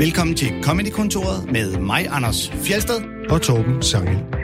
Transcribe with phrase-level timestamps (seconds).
[0.00, 3.00] Velkommen til Comedy-kontoret med mig, Anders Fjelsted.
[3.30, 4.39] og Torben Sangel.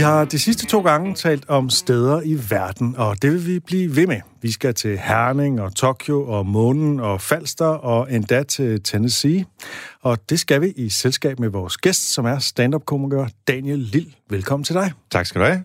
[0.00, 3.58] Vi har de sidste to gange talt om steder i verden, og det vil vi
[3.58, 4.20] blive ved med.
[4.42, 9.44] Vi skal til Herning og Tokyo og Månen og Falster og endda til Tennessee.
[10.02, 14.12] Og det skal vi i selskab med vores gæst, som er stand-up-komiker Daniel Lille.
[14.30, 14.92] Velkommen til dig.
[15.10, 15.62] Tak skal du have.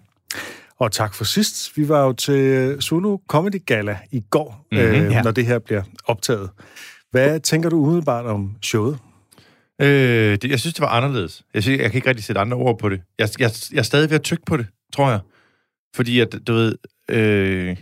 [0.79, 1.77] Og tak for sidst.
[1.77, 5.21] Vi var jo til Zulu Comedy Gala i går, mm-hmm, øh, ja.
[5.21, 6.49] når det her bliver optaget.
[7.11, 8.97] Hvad tænker du umiddelbart om showet?
[9.81, 11.43] Øh, det, jeg synes, det var anderledes.
[11.53, 13.01] Jeg, synes, jeg kan ikke rigtig sætte andre ord på det.
[13.19, 15.19] Jeg, jeg, jeg er stadig ved at tykke på det, tror jeg.
[15.95, 16.75] Fordi, at, du ved...
[17.09, 17.77] Øh,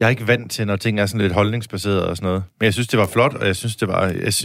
[0.00, 2.44] jeg er ikke vant til, når ting er sådan lidt holdningsbaseret og sådan noget.
[2.60, 4.06] Men jeg synes, det var flot, og jeg synes, det var...
[4.06, 4.44] Jeg, sy-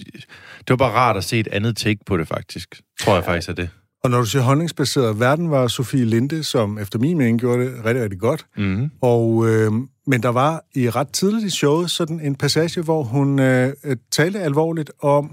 [0.59, 2.81] det var bare rart at se et andet take på det, faktisk.
[2.99, 3.69] Tror jeg faktisk er det.
[4.03, 7.85] Og når du siger holdningsbaseret, verden var Sofie Linde, som efter min mening gjorde det
[7.85, 8.45] rigtig, rigtig godt.
[8.57, 8.91] Mm-hmm.
[9.01, 9.71] Og, øh,
[10.07, 13.73] men der var i ret tidligt i showet sådan en passage, hvor hun øh,
[14.11, 15.31] talte alvorligt om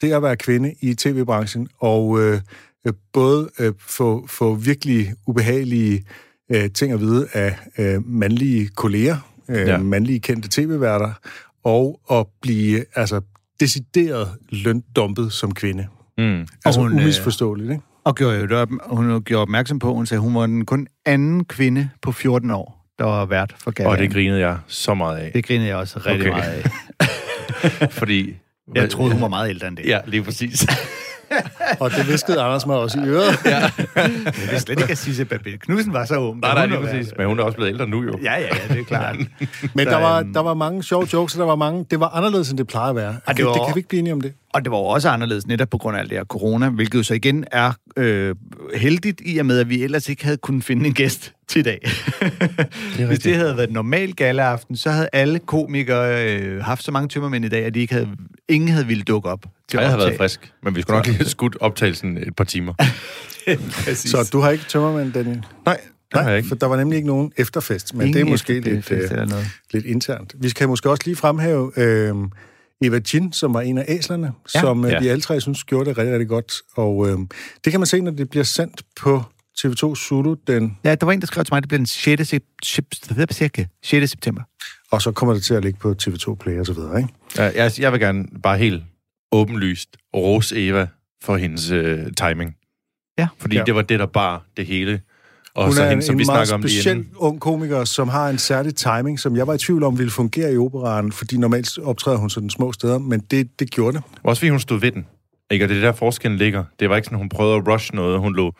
[0.00, 2.40] det at være kvinde i tv-branchen, og øh,
[2.86, 6.04] øh, både øh, få, få virkelig ubehagelige
[6.52, 9.16] øh, ting at vide af øh, mandlige kolleger,
[9.48, 9.78] øh, ja.
[9.78, 11.12] Mandlige kendte tv-værter,
[11.64, 13.20] og at blive altså
[13.60, 15.86] decideret løndumpet som kvinde.
[16.18, 16.46] Mm.
[16.64, 17.82] Altså hun, øh, umisforståeligt, ikke?
[18.04, 20.86] Og gjorde jo det op, hun gjorde opmærksom på, hun sagde, hun var den kun
[21.06, 23.92] anden kvinde på 14 år, der var vært for Galaen.
[23.92, 25.32] Og det grinede jeg så meget af.
[25.32, 26.40] det grinede jeg også rigtig okay.
[26.40, 26.64] meget
[27.00, 27.90] af.
[28.00, 28.36] Fordi...
[28.74, 29.86] Jeg troede, hun var meget ældre end det.
[29.86, 30.66] Ja, lige præcis.
[31.80, 33.38] Og det viskede Anders mig også i øret.
[33.44, 33.58] ja.
[33.96, 36.40] Jeg vidste slet ikke, at Sisse Babette Knudsen var så ung.
[36.40, 37.12] Nej, nej, lige præcis.
[37.18, 38.18] Men hun er også blevet ældre nu, jo.
[38.22, 39.16] Ja, ja, ja, det er klart.
[39.74, 41.86] Men der var, øhm, der var mange sjove jokes, og der var mange...
[41.90, 43.16] Det var anderledes, end det plejer at være.
[43.28, 44.32] det det, var- det kan vi ikke blive enige om det.
[44.54, 46.98] Og det var jo også anderledes netop på grund af alt det her corona, hvilket
[46.98, 48.34] jo så igen er øh,
[48.74, 51.62] heldigt i og med, at vi ellers ikke havde kunnet finde en gæst til i
[51.62, 51.78] dag.
[51.82, 53.24] Hvis rigtigt.
[53.24, 57.44] det havde været en normal galaaften, så havde alle komikere øh, haft så mange tømmermænd
[57.44, 58.08] i dag, at de ikke havde,
[58.48, 61.16] ingen havde ville dukke op til Jeg har været frisk, men vi skulle nok lige
[61.16, 62.74] have skudt optagelsen et par timer.
[63.94, 65.44] Så du har ikke tømmermand, Daniel?
[65.66, 65.80] Nej,
[66.14, 66.48] det jeg ikke.
[66.48, 69.28] for der var nemlig ikke nogen efterfest, men Ingen det er måske lidt, øh,
[69.72, 70.34] lidt internt.
[70.38, 72.14] Vi skal måske også lige fremhæve øh,
[72.82, 74.60] Eva Jin, som var en af æslerne, ja.
[74.60, 75.00] som øh, Ja.
[75.00, 76.52] vi alle tre synes gjorde det rigtig, rigtig godt.
[76.76, 77.18] Og øh,
[77.64, 79.22] det kan man se, når det bliver sendt på
[79.58, 81.86] TV2 Zulu, den, Ja, der var en, der skrev til mig, at det blev den
[81.86, 82.20] 6.
[82.64, 83.66] september.
[83.82, 84.10] 6.
[84.10, 84.42] september.
[84.90, 87.08] og så kommer det til at ligge på TV2 Play og så videre, ikke?
[87.36, 88.82] Ja, jeg, jeg vil gerne bare helt
[89.32, 90.86] åbenlyst rose Eva
[91.22, 92.54] for hendes øh, timing.
[93.18, 93.28] Ja.
[93.38, 93.64] Fordi Ja.
[93.64, 95.00] det var det, der bar det hele.
[95.54, 97.12] Og Hun så er hende, en, som en vi meget snakker om speciel inden.
[97.16, 100.52] ung komiker, som har en særlig timing, som jeg var i tvivl om ville fungere
[100.52, 104.04] i operaen, fordi normalt optræder hun sådan små steder, men det, det gjorde det.
[104.22, 105.06] Også fordi hun stod ved den.
[105.50, 105.64] Ikke?
[105.64, 106.64] Og det er der forskellen ligger.
[106.80, 108.18] Det var ikke sådan, hun prøvede at rush noget.
[108.20, 108.52] Hun lå,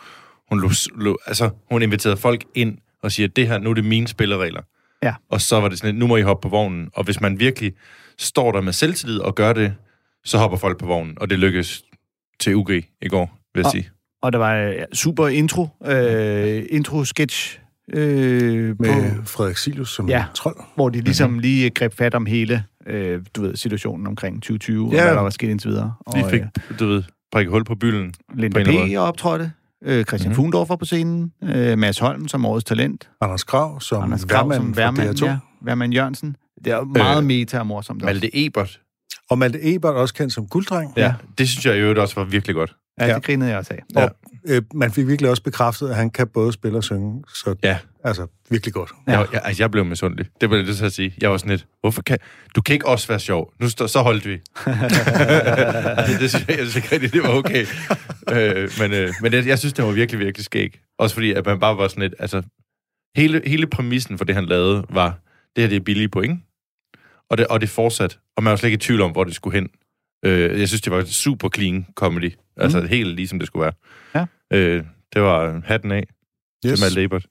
[0.48, 3.84] hun lå, lå altså, hun inviterede folk ind og siger, det her, nu er det
[3.84, 4.62] mine spilleregler.
[5.02, 5.14] Ja.
[5.30, 6.88] Og så var det sådan, lidt, nu må I hoppe på vognen.
[6.94, 7.72] Og hvis man virkelig
[8.18, 9.74] står der med selvtillid og gør det,
[10.24, 11.18] så hopper folk på vognen.
[11.20, 11.82] Og det lykkedes
[12.40, 12.70] til UG
[13.02, 13.90] i går, vil jeg Og- sige.
[14.22, 17.58] Og der var ja, super intro, øh, intro-sketch,
[17.94, 20.24] øh, på, Med Frederik Silius som Ja.
[20.34, 20.56] trold.
[20.74, 21.40] hvor de ligesom mm-hmm.
[21.40, 24.98] lige greb fat om hele øh, du ved, situationen omkring 2020, Ja.
[24.98, 25.94] og hvad der var sket indtil videre.
[26.06, 28.14] Og, De fik, øh, du ved, prikket hul på bylden.
[28.34, 28.96] Linda på P.
[28.98, 29.52] optrådte,
[29.84, 30.34] øh, Christian mm-hmm.
[30.44, 34.48] Fundorf var på scenen, øh, Mads Holm som årets talent, Anders Krav som Anders Grav
[34.50, 35.24] værmand som fra værmand, DR2.
[35.26, 36.36] ja, værmand Jørgensen.
[36.64, 38.02] Det er meget Øh, meta og morsomt.
[38.04, 38.80] Malte Ebert.
[39.30, 40.92] Og Malte Ebert, også kendt som gulddreng.
[40.96, 41.14] Ja.
[41.38, 42.74] Det synes jeg i øvrigt også var virkelig godt.
[43.00, 43.14] Ja, ja.
[43.14, 43.82] det grinede jeg også af.
[43.96, 44.04] Ja.
[44.04, 44.10] Og
[44.46, 47.22] øh, man fik virkelig også bekræftet, at han kan både spille og synge.
[47.34, 47.78] Så Ja.
[48.08, 48.90] Altså, virkelig godt.
[49.06, 49.18] Ja.
[49.18, 50.26] Jeg, jeg, altså, jeg blev misundelig.
[50.40, 51.14] Det var det, så at sige.
[51.20, 52.18] Jeg var sådan lidt, hvorfor kan...
[52.56, 53.52] Du kan ikke også være sjov.
[53.60, 54.32] Nu stå, så holdt vi.
[56.20, 57.66] det synes jeg, jeg synes ikke det var okay.
[58.32, 60.80] øh, men øh, men det, jeg synes, det var virkelig, virkelig skæg.
[60.98, 62.14] Også fordi, at man bare var sådan lidt...
[62.18, 62.42] Altså,
[63.16, 65.18] hele, hele præmissen for det, han lavede, var,
[65.56, 66.40] det her det er billige point.
[67.30, 68.18] Og det, og det fortsat.
[68.36, 69.68] Og man var slet ikke i tvivl om, hvor det skulle hen.
[70.24, 72.32] Øh, jeg synes, det var super clean comedy.
[72.56, 72.88] Altså, mm.
[72.88, 73.72] helt ligesom det skulle være.
[74.14, 74.56] Ja.
[74.56, 76.04] Øh, det var hatten af
[76.66, 76.78] yes.
[76.78, 77.26] til Malte Ebert.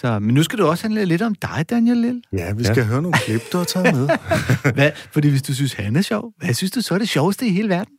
[0.00, 2.22] Så, men nu skal du også handle lidt om dig, Daniel Lille.
[2.32, 2.84] Ja, vi skal ja.
[2.84, 4.08] høre nogle klip, du har taget med.
[4.74, 4.90] Hvad?
[5.12, 7.50] Fordi hvis du synes, han er sjov, hvad synes du så er det sjoveste i
[7.50, 7.92] hele verden?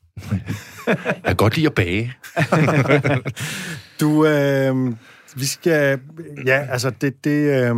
[0.88, 2.14] Jeg kan godt lide at bage.
[4.00, 4.94] Du, øh,
[5.36, 6.00] vi skal...
[6.46, 7.24] Ja, altså, det...
[7.24, 7.76] det øh,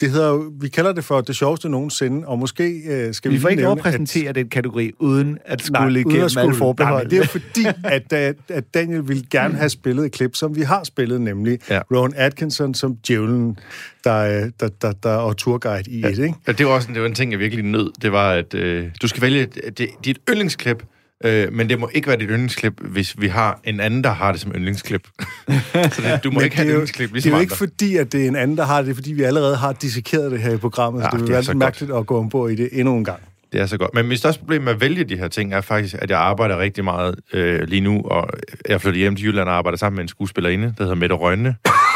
[0.00, 3.40] det hedder vi kalder det for det sjoveste nogensinde, og måske øh, skal vi Vi
[3.40, 6.42] får ikke lov at den kategori, uden at skulle Nej, igennem skulle.
[6.42, 7.02] alle forbehold.
[7.02, 10.56] Nej, det er fordi, at, at, at Daniel ville gerne have spillet et klip, som
[10.56, 11.80] vi har spillet, nemlig ja.
[11.94, 13.58] Rowan Atkinson som djævlen,
[14.04, 16.08] der, øh, der, der, der er tourguide i ja.
[16.08, 16.34] et, ikke?
[16.46, 17.90] Ja, det var også en, det var en ting, jeg virkelig nød.
[18.02, 19.46] Det var, at øh, du skal vælge...
[19.46, 20.82] Det, dit yndlingsklip
[21.24, 24.32] Øh, men det må ikke være dit yndlingsklip, hvis vi har en anden, der har
[24.32, 25.08] det som yndlingsklip.
[25.92, 27.42] så det, du må Men ikke have det yndlingsklip det ligesom er jo andre.
[27.42, 28.86] ikke fordi, at det er en anden, der har det.
[28.86, 31.00] Det er fordi, vi allerede har dissekeret det her i programmet.
[31.00, 31.58] Ja, så det vil det er være lidt godt.
[31.58, 33.20] mærkeligt at gå ombord i det endnu en gang.
[33.52, 33.94] Det er så godt.
[33.94, 36.58] Men mit største problem med at vælge de her ting er faktisk, at jeg arbejder
[36.58, 38.28] rigtig meget øh, lige nu, og
[38.68, 41.54] jeg flytter hjem til Jylland og arbejder sammen med en skuespillerinde, der hedder Mette Rønne,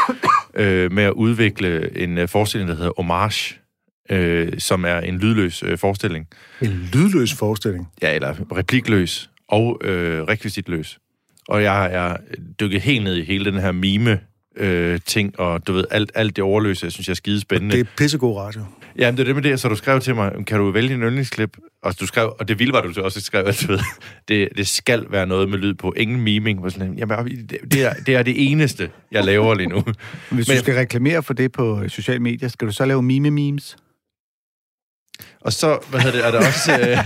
[0.55, 3.55] øh, med at udvikle en øh, forestilling, der hedder Homage,
[4.11, 6.27] øh, som er en lydløs øh, forestilling.
[6.61, 7.87] En lydløs forestilling.
[8.01, 10.99] Ja, eller replikløs og øh, rekvisitløs.
[11.47, 12.17] Og jeg er
[12.59, 14.19] dykket helt ned i hele den her mime
[14.57, 17.75] øh, ting, og du ved, alt, alt det overløse, jeg synes, jeg er skide spændende.
[17.75, 18.61] Det er pissegod radio.
[18.97, 21.01] Jamen, det er det med det, så du skrev til mig, kan du vælge en
[21.01, 21.57] yndlingsklip?
[21.83, 23.79] Og du skrev, og det vilde var, du også skrev, at du ved,
[24.27, 25.93] det, det skal være noget med lyd på.
[25.97, 26.63] Ingen miming.
[26.63, 29.83] Var Sådan, jamen, det, det, er, det er det eneste, jeg laver lige nu.
[30.31, 33.75] Hvis Men- du skal reklamere for det på sociale medier, skal du så lave mime-memes?
[35.41, 36.79] Og så, hvad hedder det, er der også...
[36.79, 36.97] Øh,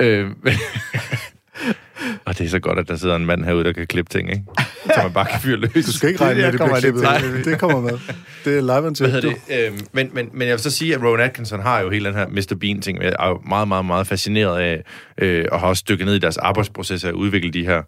[0.06, 0.30] øh,
[2.26, 4.30] og det er så godt, at der sidder en mand herude, der kan klippe ting,
[4.30, 4.42] ikke?
[4.84, 5.86] Så man bare kan fyre løs.
[5.86, 7.44] Du skal ikke regne med, jeg at det kommer bliver lidt klippet.
[7.44, 7.98] Det kommer med.
[8.44, 9.36] Det er live Hvad hedder det?
[9.48, 9.66] det?
[9.66, 12.14] Øhm, men, men, men jeg vil så sige, at Rowan Atkinson har jo hele den
[12.14, 12.56] her Mr.
[12.60, 13.02] Bean-ting.
[13.02, 14.82] Jeg er jo meget, meget, meget fascineret af,
[15.18, 17.82] øh, og har også dykket ned i deres arbejdsproces at udvikle de her,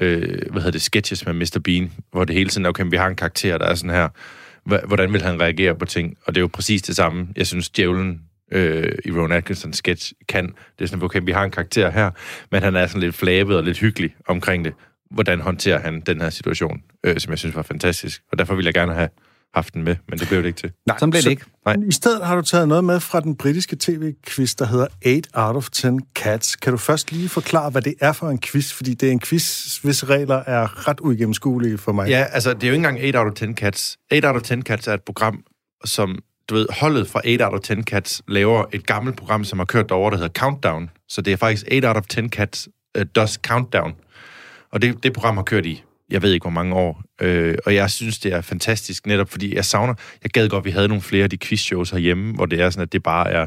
[0.00, 0.20] øh,
[0.50, 1.60] hvad hedder det, sketches med Mr.
[1.64, 4.08] Bean, hvor det hele tiden er, okay, vi har en karakter, der er sådan her,
[4.66, 6.16] hvordan vil han reagere på ting?
[6.24, 8.20] Og det er jo præcis det samme, jeg synes, djævlen
[8.52, 10.46] øh, i Rowan Atkinsons sketch kan.
[10.46, 12.10] Det er sådan, okay, vi har en karakter her,
[12.50, 14.72] men han er sådan lidt flabet og lidt hyggelig omkring det.
[15.10, 18.22] Hvordan håndterer han den her situation, øh, som jeg synes var fantastisk.
[18.32, 19.08] Og derfor vil jeg gerne have
[19.56, 20.72] haft den med, men det blev det ikke til.
[20.86, 21.44] Nej, Sådan blev det ikke.
[21.66, 21.76] Nej.
[21.88, 25.56] I stedet har du taget noget med fra den britiske tv-quiz, der hedder 8 out
[25.56, 26.56] of 10 cats.
[26.56, 28.72] Kan du først lige forklare, hvad det er for en quiz?
[28.72, 32.08] Fordi det er en quiz, hvis regler er ret uigennemskuelige for mig.
[32.08, 33.96] Ja, altså, det er jo ikke engang 8 out of 10 Cats.
[34.12, 35.42] 8 out of 10 Cats er et program,
[35.84, 36.18] som,
[36.48, 39.66] du ved, holdet fra 8 out of 10 Cats laver et gammelt program, som har
[39.66, 40.90] kørt derovre, der hedder Countdown.
[41.08, 42.68] Så det er faktisk 8 out of 10 Cats
[42.98, 43.94] uh, does Countdown.
[44.72, 47.02] Og det, det program har kørt i, jeg ved ikke hvor mange år.
[47.20, 49.94] Øh, og jeg synes, det er fantastisk, netop fordi jeg savner...
[50.22, 52.70] Jeg gad godt, at vi havde nogle flere af de quizshows herhjemme, hvor det er
[52.70, 53.46] sådan, at det bare er...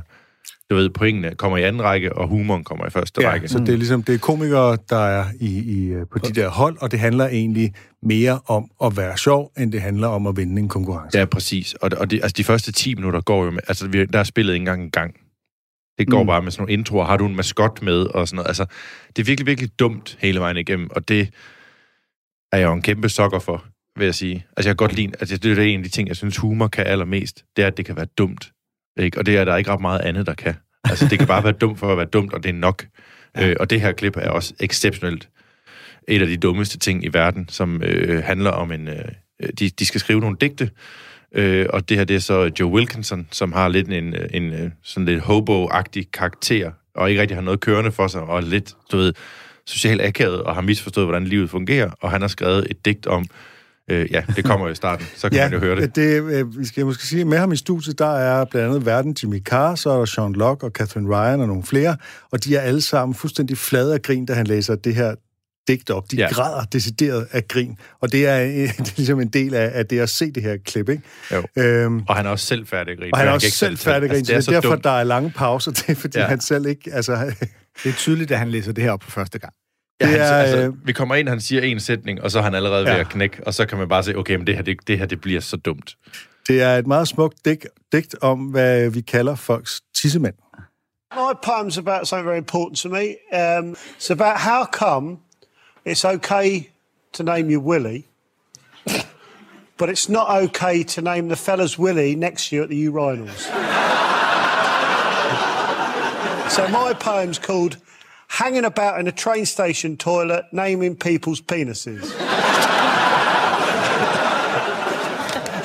[0.69, 3.47] Du ved, pointene kommer i anden række, og humoren kommer i første Ja, række.
[3.47, 6.50] så det er ligesom det er komikere, der er i, i, øh, på de der
[6.50, 7.73] hold, og det handler egentlig
[8.03, 11.17] mere om at være sjov, end det handler om at vinde en konkurrence.
[11.17, 11.73] Ja, præcis.
[11.73, 13.59] Og, og det, altså, de første 10 minutter går jo med...
[13.67, 15.13] Altså, vi, der er spillet ikke engang en gang.
[15.97, 16.23] Det går mm.
[16.23, 16.27] Mm.
[16.27, 17.06] bare med sådan nogle introer.
[17.06, 18.01] Har du en maskot med?
[18.01, 18.47] Og sådan noget.
[18.47, 18.65] Altså,
[19.15, 20.89] det er virkelig, virkelig dumt hele vejen igennem.
[20.91, 21.29] Og det
[22.51, 23.66] er jeg jo en kæmpe sokker for,
[23.98, 24.46] vil jeg sige.
[24.57, 25.12] Altså, jeg kan godt lide...
[25.19, 27.44] Altså, det er en af de ting, jeg synes, humor kan allermest.
[27.56, 28.51] Det er, at det kan være dumt.
[29.00, 29.18] Ikke?
[29.18, 30.56] Og det er der ikke ret meget andet, der kan.
[30.84, 32.86] Altså, det kan bare være dumt for at være dumt, og det er nok.
[33.36, 33.50] Ja.
[33.50, 35.30] Øh, og det her klip er også exceptionelt
[36.07, 38.88] et af de dummeste ting i verden, som øh, handler om en...
[38.88, 39.06] Øh,
[39.60, 40.69] de, de skal skrive nogle digte,
[41.36, 44.54] øh, og det her det er så Joe Wilkinson, som har lidt en, øh, en
[44.54, 48.42] øh, sådan lidt hobo-agtig karakter, og ikke rigtig har noget kørende for sig, og er
[48.42, 49.13] lidt, du ved,
[49.69, 53.25] socialt akavet, og har misforstået, hvordan livet fungerer, og han har skrevet et digt om,
[53.92, 55.95] øh, ja, det kommer jo i starten, så kan ja, man jo høre det.
[55.95, 59.16] det øh, vi skal måske sige, med ham i studiet, der er blandt andet verden
[59.24, 61.98] Jimmy Carr, så er der Sean Locke og Catherine Ryan og nogle flere,
[62.31, 65.16] og de er alle sammen fuldstændig flade af grin, da han læser det her
[65.68, 66.12] digt op.
[66.12, 66.27] De Ja.
[66.31, 69.86] græder decideret af grin, og det er, øh, det er ligesom en del af, af
[69.86, 71.04] det at se det her klip, ikke?
[71.33, 71.44] Jo.
[71.63, 73.13] Øhm, Og han er også selv færdig at grine.
[73.13, 74.83] og han er også selv færdig altså, altså, det det er så derfor, dumt.
[74.83, 76.25] der er lange pauser, det er, fordi ja.
[76.25, 76.94] han selv ikke...
[76.94, 77.33] Altså,
[77.83, 79.54] Det er tydeligt, at han læser det her op for første gang.
[80.01, 82.44] Ja, han, er, altså, øh, vi kommer ind, han siger en sætning, og så er
[82.44, 82.94] han allerede ja.
[82.94, 84.97] ved at knække, og så kan man bare se, okay, men det her, det, det
[84.97, 85.95] her, det bliver så dumt.
[86.50, 90.35] det er et meget smukt digt, digt om, hvad vi kalder folks tissemænd.
[91.16, 93.06] My poem's about something very important to me.
[93.33, 95.18] Um, it's about how come
[95.85, 96.69] it's okay
[97.14, 98.04] to name you Willie,
[99.78, 103.42] but it's not okay to name the fella's Willie next to you at the urinals.
[106.56, 107.78] so my poem's called
[108.30, 112.09] Hanging About in a Train Station Toilet Naming People's Penises.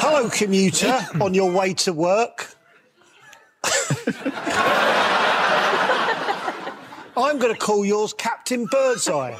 [0.00, 2.56] Hello, commuter, on your way to work.
[7.16, 9.36] I'm going to call yours Captain Birdseye.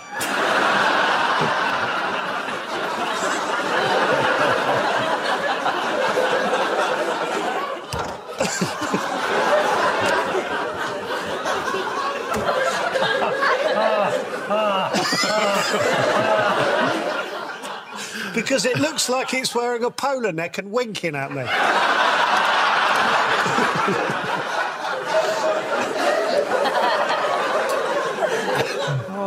[18.35, 21.45] Because it looks like it's wearing a polo neck and winking at me.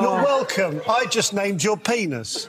[0.02, 0.82] You're welcome.
[0.90, 2.48] I just named your penis.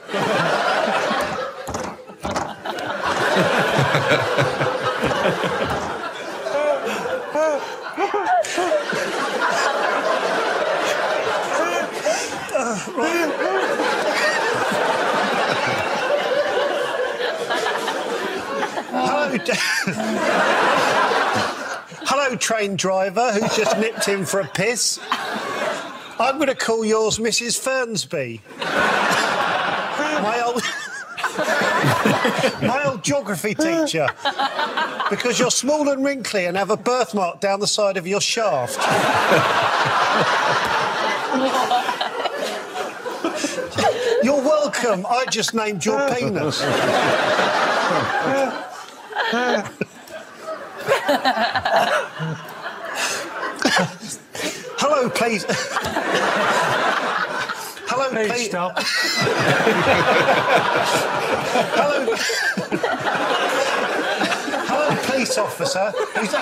[22.05, 24.99] Hello, train driver who's just nipped in for a piss.
[26.19, 27.57] I'm going to call yours Mrs.
[27.59, 28.41] Fernsby.
[30.21, 30.61] My old,
[32.61, 34.07] my old geography teacher.
[35.09, 38.77] Because you're small and wrinkly and have a birthmark down the side of your shaft.
[44.23, 45.05] You're welcome.
[45.05, 46.61] I just named your penis.
[54.79, 55.45] Hello, please.
[57.87, 58.45] Hello, please.
[58.47, 58.79] stop.
[61.77, 62.15] Hello.
[64.65, 65.93] Hello, police officer.
[66.19, 66.33] He's-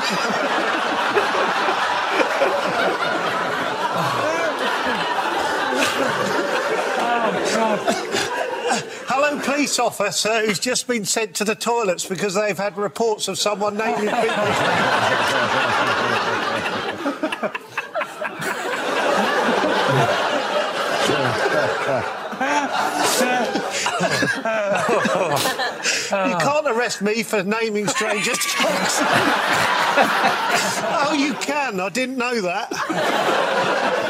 [9.29, 13.38] Hello, police officer who's just been sent to the toilets because they've had reports of
[13.38, 14.24] someone naming people.
[26.25, 28.38] You can't arrest me for naming strangers
[30.00, 31.81] oh, you can.
[31.81, 32.69] I didn't know that.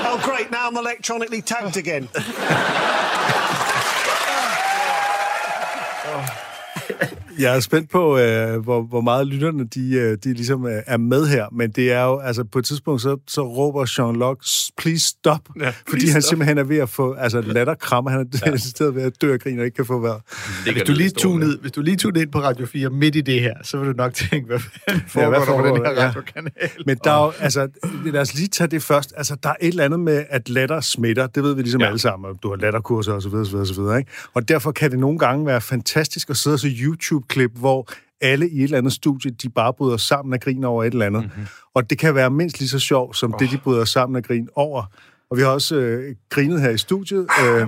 [0.06, 0.52] Oh, great.
[0.52, 2.08] Now I'm electronically tagged again.
[7.40, 10.98] Jeg er spændt på, øh, hvor, hvor meget lytterne de, øh, de ligesom øh, er
[10.98, 14.46] med her, men det er jo, altså på et tidspunkt, så, så råber Sean Locke,
[14.78, 16.30] please stop, ja, please fordi han stop.
[16.30, 18.58] simpelthen er ved at få, altså latterkrammer, han er ja.
[18.76, 20.22] stedet ved at dø af grin og ikke kan få vejret.
[20.64, 23.42] Hvis du, lige tunede, hvis du lige tunede ind på Radio 4 midt i det
[23.42, 25.90] her, så vil du nok tænke, hvad fanden Ja, hvad foregår der på den foregår
[25.90, 26.02] her der?
[26.02, 26.08] Ja.
[26.08, 26.52] radiokanal?
[26.86, 27.68] Men der er jo, altså,
[28.06, 29.14] lad os lige tage det først.
[29.18, 31.28] Altså, der er et eller andet med, at latter smitter.
[31.28, 31.88] Det ved vi ligesom ja.
[31.88, 32.36] alle sammen.
[32.44, 34.12] Du har latterkurser og så videre, så videre, så videre, ikke?
[34.34, 36.70] Og derfor kan det nogle gange være fantastisk at sidde og se
[37.28, 37.88] YouTube-klip, hvor
[38.22, 41.06] alle i et eller andet studie, de bare bryder sammen af grin over et eller
[41.06, 41.24] andet.
[41.24, 41.48] Mm-hmm.
[41.74, 43.40] Og det kan være mindst lige så sjovt, som oh.
[43.40, 44.84] det, de bryder sammen af grin over.
[45.30, 47.68] Og vi har også øh, grinet her i studiet, øh,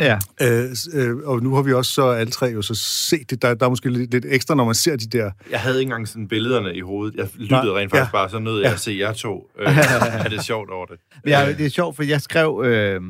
[0.00, 0.18] Ja.
[0.42, 3.42] øh, øh, og nu har vi også så alle tre jo så set det.
[3.42, 5.30] Der, der er måske lidt, lidt ekstra, når man ser de der...
[5.50, 7.16] Jeg havde ikke engang sådan billederne i hovedet.
[7.16, 8.18] Jeg lyttede Nej, rent faktisk ja.
[8.18, 9.50] bare, så nød jeg at se jer to.
[9.60, 10.96] Øh, have det sjovt over det.
[11.26, 12.62] Ja, det er sjovt, for jeg skrev...
[12.64, 13.00] Øh,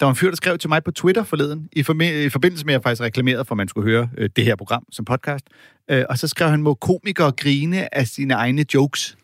[0.00, 1.80] der var en fyr, der skrev til mig på Twitter forleden, i,
[2.24, 4.56] i forbindelse med, at jeg faktisk reklamerede for, at man skulle høre øh, det her
[4.56, 5.44] program som podcast.
[5.90, 9.16] Øh, og så skrev han, må komikere grine af sine egne jokes?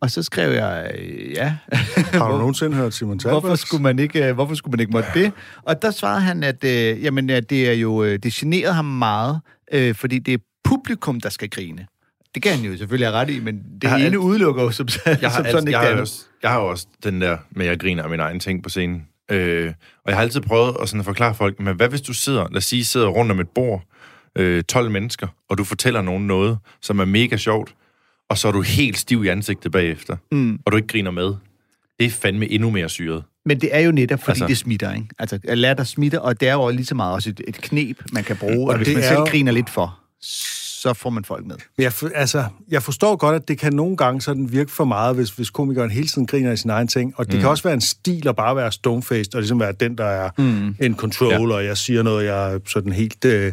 [0.00, 1.54] Og så skrev jeg, øh, ja.
[2.12, 3.42] Har du nogensinde hørt Simon Talbot?
[3.42, 5.32] Hvorfor skulle man ikke, øh, hvorfor skulle man ikke måtte det?
[5.62, 8.84] Og der svarede han, at øh, jamen, at det er jo øh, det generede ham
[8.84, 9.40] meget,
[9.72, 11.86] øh, fordi det er publikum, der skal grine.
[12.34, 14.70] Det kan han jo selvfølgelig have ret i, men det Jeg ene alt- udelukker jo
[14.70, 17.66] som, Jeg har, som sådan ikke jeg, har også, jeg har også den der med,
[17.66, 19.06] at jeg griner af mine egne ting på scenen.
[19.30, 19.72] Øh,
[20.04, 22.46] og jeg har altid prøvet at, sådan at forklare folk, men hvad hvis du sidder,
[22.48, 23.82] lad os sige, sidder rundt om et bord,
[24.38, 27.74] øh, 12 mennesker, og du fortæller nogen noget, som er mega sjovt,
[28.30, 30.58] og så er du helt stiv i ansigtet bagefter, Mm.
[30.66, 31.34] og du ikke griner med.
[31.98, 33.22] Det er fandme endnu mere syret.
[33.46, 35.06] Men det er jo netop, fordi altså, det smitter, ikke?
[35.18, 38.02] Altså, at latter smitter, og det er jo lige så meget også et, et knep,
[38.12, 40.92] man kan bruge, og, Og hvis det man er selv jo- griner lidt for, så
[40.94, 41.56] får man folk med.
[41.78, 45.14] Jeg, for, altså, jeg forstår godt, at det kan nogle gange sådan virke for meget,
[45.16, 47.14] hvis, hvis komikeren hele tiden griner i sin egen ting.
[47.16, 47.40] Og det mm.
[47.40, 50.30] kan også være en stil at bare være stonefaced, og ligesom være den, der er
[50.38, 50.76] mm.
[50.80, 51.56] en control, ja.
[51.56, 53.52] og jeg siger noget, jeg er sådan helt øh,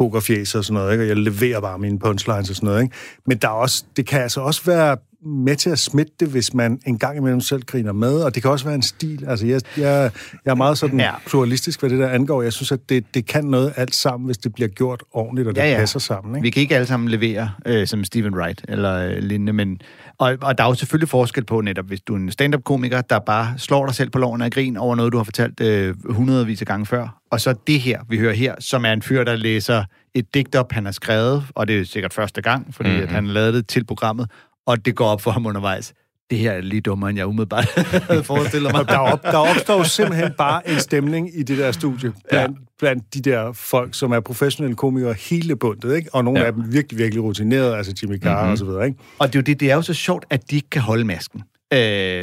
[0.00, 1.04] pokerfjæs og sådan noget, ikke?
[1.04, 2.82] og jeg leverer bare mine punchlines og sådan noget.
[2.82, 2.94] Ikke?
[3.26, 6.54] Men der er også, det kan altså også være med til at smitte det, hvis
[6.54, 9.24] man en gang imellem selv griner med, og det kan også være en stil.
[9.28, 10.10] Altså, jeg, jeg,
[10.44, 11.10] jeg er meget sådan Ja.
[11.26, 12.42] pluralistisk, hvad det der angår.
[12.42, 15.54] Jeg synes, at det, det kan noget alt sammen, hvis det bliver gjort ordentligt, og
[15.54, 16.36] det Ja, ja, passer sammen.
[16.36, 16.42] Ikke?
[16.42, 19.80] Vi kan ikke alle sammen levere øh, som Stephen Wright eller øh, lignende, men
[20.18, 23.18] og, og der er jo selvfølgelig forskel på netop, hvis du er en stand-up-komiker, der
[23.18, 26.60] bare slår dig selv på loven af grin over noget, du har fortalt øh, hundredvis
[26.60, 29.36] af gange før, og så det her, vi hører her, som er en fyr, der
[29.36, 29.84] læser
[30.14, 33.02] et digt op, han har skrevet, og det er sikkert første gang, fordi mm-hmm.
[33.02, 34.30] at han lavet det til programmet,
[34.70, 35.92] og det går op for ham undervejs.
[36.30, 37.68] Det her er lige dummere, end jeg umiddelbart
[38.10, 38.88] havde forestillet mig.
[38.88, 42.64] der, op, der opstår jo simpelthen bare en stemning i det der studie blandt, ja.
[42.78, 46.14] blandt de der folk, som er professionelle komikere hele bundet, ikke?
[46.14, 46.46] Og nogle Ja.
[46.46, 48.52] af dem virkelig, virkelig rutinerede, altså Jimmy Carr mm-hmm.
[48.52, 48.98] og så videre, ikke?
[49.18, 51.04] Og det er jo det, det er jo så sjovt, at de ikke kan holde
[51.04, 51.42] masken.
[51.72, 51.78] Øh,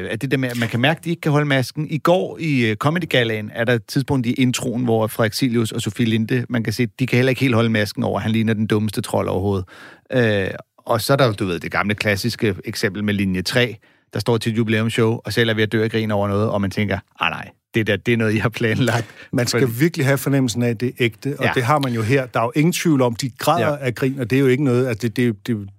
[0.10, 1.88] at det der med, at man kan mærke, at de ikke kan holde masken.
[1.90, 5.72] I går i uh, Comedy Galaen er der et tidspunkt i introen, hvor Frederik Silius
[5.72, 8.20] og Sofie Linde, man kan se, at de kan heller ikke helt holde masken over,
[8.20, 9.66] han ligner den dummeste trold overhovedet.
[10.14, 10.48] Øh,
[10.88, 13.76] og så er der du ved, det gamle klassiske eksempel med linje 3,
[14.14, 16.50] der står til et jubilæumsshow, og selv er ved at dø af grin over noget,
[16.50, 19.06] og man tænker, ah nej, det der, det er noget, I har planlagt.
[19.34, 21.52] Man skal virkelig have fornemmelsen af, at det er ægte, og Ja.
[21.56, 22.26] det har man jo her.
[22.26, 23.78] Der er jo ingen tvivl om, de græder Ja.
[23.86, 25.70] af grin, og det er jo ikke noget, at det, det, det,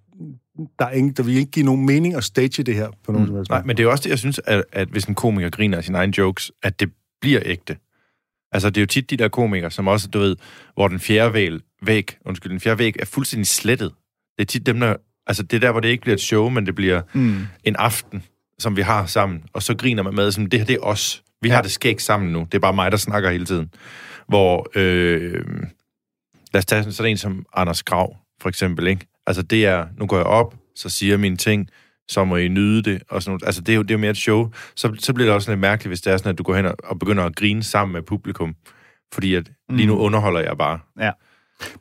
[0.78, 3.24] der, er ingen, der vil ikke give nogen mening at stage det her på nogen
[3.24, 3.28] mm.
[3.28, 3.66] som helst Nej, måde.
[3.66, 5.84] men det er jo også det, jeg synes, at, at hvis en komiker griner af
[5.84, 7.76] sine egne jokes, at det bliver ægte.
[8.52, 10.36] Altså, det er jo tit de der komikere, som også, du ved,
[10.74, 13.92] hvor den fjerde væg, væg, undskyld, den fjerde væg er fuldstændig slettet.
[14.38, 14.96] Det er tit dem, der...
[15.26, 17.46] Altså, det er der, hvor det ikke bliver et show, men det bliver mm.
[17.64, 18.22] en aften,
[18.58, 19.42] som vi har sammen.
[19.52, 21.22] Og så griner man med, som det her, det er os.
[21.42, 21.54] Vi ja.
[21.54, 22.38] har det skægt sammen nu.
[22.40, 23.70] Det er bare mig, der snakker hele tiden.
[24.28, 25.44] Hvor, øh,
[26.52, 29.06] lad os tage sådan en som Anders Grav, for eksempel, ikke?
[29.26, 31.68] Altså, det er, nu går jeg op, så siger jeg mine ting,
[32.08, 33.46] så må I nyde det, og sådan noget.
[33.46, 34.50] Altså, det er jo, det er jo mere et show.
[34.76, 36.64] Så, så bliver det også lidt mærkeligt, hvis det er sådan, at du går hen
[36.64, 38.54] og, og begynder at grine sammen med publikum.
[39.14, 40.78] Fordi at lige nu underholder jeg bare.
[41.00, 41.10] Ja.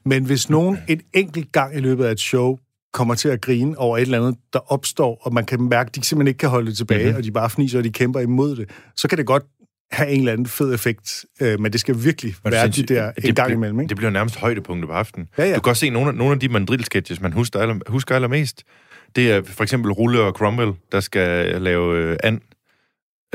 [0.06, 2.58] Men hvis nogen en enkelt gang i løbet af et show
[2.94, 5.96] kommer til at grine over et eller andet, der opstår, og man kan mærke, at
[5.96, 7.18] de simpelthen ikke kan holde det tilbage, mm-hmm.
[7.18, 9.44] og de bare fniser, og de kæmper imod det, så kan det godt
[9.92, 12.90] have en eller anden fed effekt, øh, men det skal virkelig Men være de sindssygt.
[12.90, 13.90] der Det en gang imellem, ikke?
[13.90, 15.28] Det bliver nærmest højdepunktet på aftenen.
[15.38, 15.56] Ja, ja.
[15.56, 18.64] Du kan også se nogle, af- nogle af de mandrilsketches, man husker, aller, husker allermest.
[19.16, 22.42] Det er for eksempel Rulle og Cromwell, der skal lave øh, and.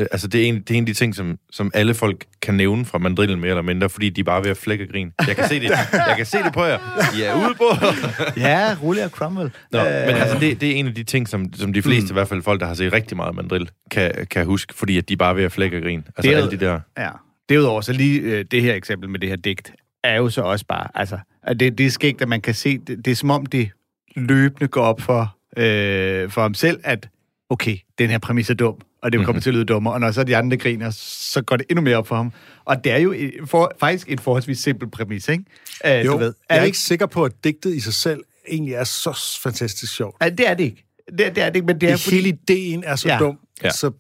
[0.01, 2.25] Øh, Altså, det er, en, det er en af de ting, som, som alle folk
[2.43, 5.13] kan nævne fra mandrillen mere eller mindre, fordi de er bare ved at flække grin.
[5.27, 6.79] Jeg kan se det, jeg kan se det på jer.
[7.19, 7.65] I er ude på.
[8.41, 9.51] Ja, Rulle og Cromwell.
[9.73, 12.07] Nå, Øh, men altså, det, det er en af de ting, som, som de fleste,
[12.07, 12.11] mm.
[12.11, 15.09] i hvert fald folk, der har set rigtig meget mandrill, kan, kan huske, fordi at
[15.09, 15.99] de er bare ved at flække grin.
[15.99, 16.81] Altså, Det er- alle de der...
[16.99, 17.09] Ja.
[17.49, 19.73] Derudover, så lige øh, det her eksempel med det her digt,
[20.05, 22.79] er jo så også bare, altså, at det, det er skægt, at man kan se,
[22.79, 23.71] det, det er som om det
[24.17, 27.09] løbende går op for, øh, for ham selv, at
[27.51, 29.41] okay, den her præmis er dum, og det kommer mm-hmm.
[29.43, 31.97] til at lyde dummere, og når så de andre griner, så går det endnu mere
[31.97, 32.33] op for ham.
[32.65, 35.45] Og det er jo et- for, faktisk en forholdsvis simpel præmis, ikke?
[35.85, 36.35] Uh, Jo, du ved.
[36.51, 40.17] jeg er ikke sikker på, at digtet i sig selv egentlig er så fantastisk sjovt.
[40.23, 40.85] Ja, det er det ikke.
[41.09, 43.19] Det, det er det ikke, men det er Det fordi, hele ideen er så Ja.
[43.19, 43.71] dum, Ja.
[43.71, 43.91] så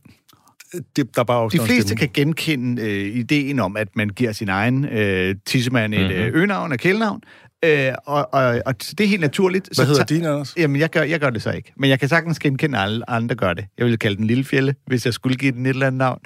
[0.96, 4.48] det, der er bare de fleste kan genkende øh, ideen om, at man giver sin
[4.48, 6.08] egen øh, tissemand et Mhm.
[6.10, 6.34] mm-hmm.
[6.36, 7.22] øgenavn og kælenavn,
[7.64, 9.68] øh, og, og, og det er helt naturligt.
[9.76, 10.54] Hvad hedder ta- din, Anders?
[10.56, 11.72] Jamen, jeg gør, jeg gør det så ikke.
[11.76, 13.64] Men jeg kan sagtens genkende, alle andre gør det.
[13.78, 16.18] Jeg ville kalde den Lille Fjelle, hvis jeg skulle give den et eller andet navn.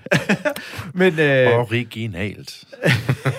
[0.95, 2.65] men, øh, Originalt.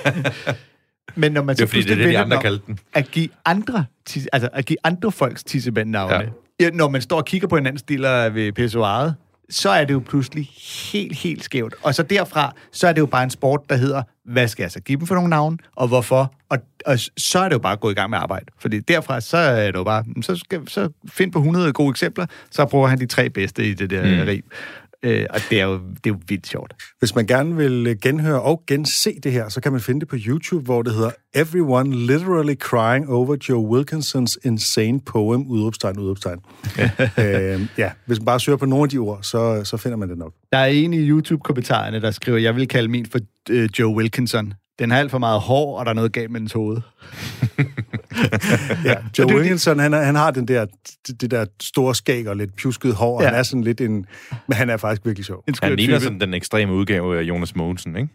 [1.16, 2.80] men når man Det er så fordi, det er det, de andre kaldte den.
[2.94, 3.86] At give andre,
[4.34, 6.14] altså at give andre folks tisseband-navne.
[6.16, 6.22] Ja.
[6.22, 6.28] Ja.
[6.60, 9.16] Ja, når man står og kigger på hinandens stiller ved pissoiret,
[9.50, 10.50] så er det jo pludselig
[10.92, 11.76] helt, helt skævt.
[11.84, 14.72] Og så derfra, så er det jo bare en sport, der hedder, hvad skal jeg
[14.72, 16.34] så give dem for nogle navne, og hvorfor?
[16.50, 18.46] Og, og så er det jo bare gået i gang med arbejde.
[18.60, 22.26] Fordi derfra, så er det jo bare, så, skal, så find på 100 gode eksempler,
[22.52, 24.28] så prøver han de tre bedste i det der mm.
[24.28, 24.44] rig.
[25.04, 26.74] Øh, og det er, jo, det er jo vildt sjovt.
[27.00, 30.08] Hvis man gerne vil øh, genhøre og gense det her, så kan man finde det
[30.08, 36.40] på YouTube, hvor det hedder Everyone Literally Crying Over Joe Wilkinsons Insane Poem, udråbstegn, udråbstegn.
[37.24, 40.10] øh, ja, hvis man bare søger på nogle af de ord, så, så finder man
[40.10, 40.34] det nok.
[40.52, 44.54] Der er en i YouTube-kommentarerne, der skriver, jeg vil kalde min for øh, Joe Wilkinson.
[44.80, 46.78] Den har alt for meget hår, og der er noget galt med dens hoved.
[48.86, 50.66] Ja, Joe det- Wilkinson, han, han har den der,
[51.08, 53.28] det, det der store skæg og lidt pjusket hår, og Ja.
[53.30, 54.06] han er sådan lidt en...
[54.48, 55.44] Men han er faktisk virkelig sjov.
[55.48, 58.10] En skør Han ligner sådan den ekstreme udgave af Jonas Mogensen, ikke?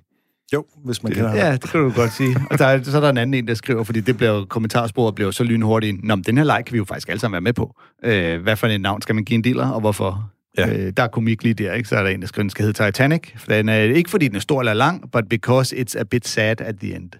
[0.52, 1.38] Jo, hvis man kender ham.
[1.38, 2.36] Ja, det kan du godt sige.
[2.50, 5.14] Og der er, så er der en anden en, der skriver, fordi det bliver kommentarsporet
[5.14, 6.04] bliver så lynhurtigt.
[6.04, 7.74] Nå, men den her like kan vi jo faktisk alle sammen være med på.
[8.04, 10.30] Øh, hvad for en navn skal man give en dealer, og hvorfor?
[10.58, 10.68] Ja.
[10.78, 11.88] Øh, der er komik lige der, ikke?
[11.88, 13.20] Så er der en, der skriver, den skal hedde Titanic.
[13.36, 16.28] For den er ikke fordi den er stor eller lang, but because it's a bit
[16.28, 17.10] sad at the end.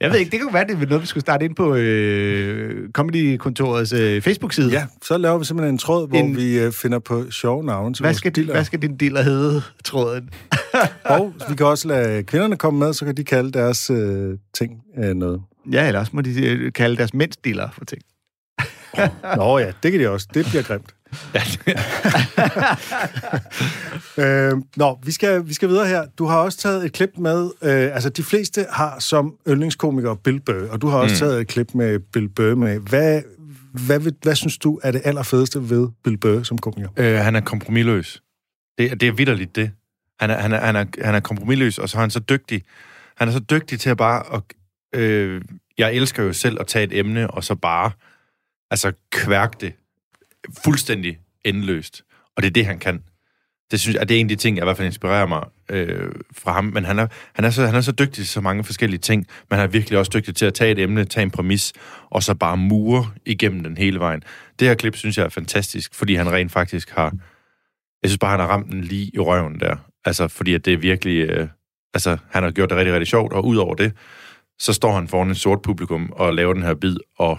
[0.00, 1.74] Jeg ved ikke, det kan jo være, det er noget, vi skulle starte ind på
[1.74, 4.70] øh, Comedy-kontorets øh, Facebook-side.
[4.72, 7.94] Ja, så laver vi simpelthen en tråd, hvor En- vi øh, finder på sjove navne
[7.94, 8.54] til Hvad vores skal, din, dealer.
[8.54, 10.30] hvad skal din dealer hedde, tråden?
[11.04, 14.72] Og vi kan også lade kvinderne komme med, så kan de kalde deres øh, ting
[15.04, 15.42] øh, noget.
[15.72, 18.02] Ja, eller også må de øh, kalde deres mændsdealer for ting.
[19.36, 20.28] Nå ja, det kan de også.
[20.34, 20.94] Det bliver grimt.
[24.18, 26.06] øh, nå, vi skal, vi skal videre her.
[26.18, 30.40] Du har også taget et klip med, øh, altså de fleste har som yndlingskomiker Bill
[30.40, 31.18] Burr, og du har også mm.
[31.18, 32.78] taget et klip med Bill Burr med.
[32.78, 33.22] Hvad,
[33.72, 36.88] hvad, hvad, hvad synes du er det allerfedeste ved Bill Burr som komiker?
[36.96, 38.22] Øh, han er kompromilløs.
[38.78, 39.70] Det, det er vidderligt det.
[40.20, 42.62] Han er, han, er, han, er, han er kompromilløs, og så er han så dygtig.
[43.16, 44.22] Han er så dygtig til at bare...
[44.34, 44.42] At,
[45.00, 45.42] øh,
[45.78, 47.90] jeg elsker jo selv at tage et emne, og så bare
[48.72, 49.72] altså kværke det
[50.64, 52.02] fuldstændig endeløst.
[52.36, 53.02] Og det er det, han kan.
[53.70, 55.44] Det synes jeg, det er en af de ting, jeg i hvert fald inspirerer mig
[55.70, 56.64] øh, fra ham.
[56.64, 59.26] Men han er, han, er så, han er så dygtig til så mange forskellige ting,
[59.50, 61.72] men han er virkelig også dygtig til at tage et emne, tage en præmis,
[62.10, 64.22] og så bare mure igennem den hele vejen.
[64.58, 67.12] Det her klip synes jeg er fantastisk, fordi han rent faktisk har...
[68.02, 69.76] Jeg synes bare, han har ramt den lige i røven der.
[70.04, 71.30] Altså, fordi at det er virkelig...
[71.30, 71.48] Øh,
[71.94, 73.92] altså, han har gjort det rigtig, rigtig sjovt, og udover det,
[74.58, 77.38] så står han foran et sort publikum og laver den her bid og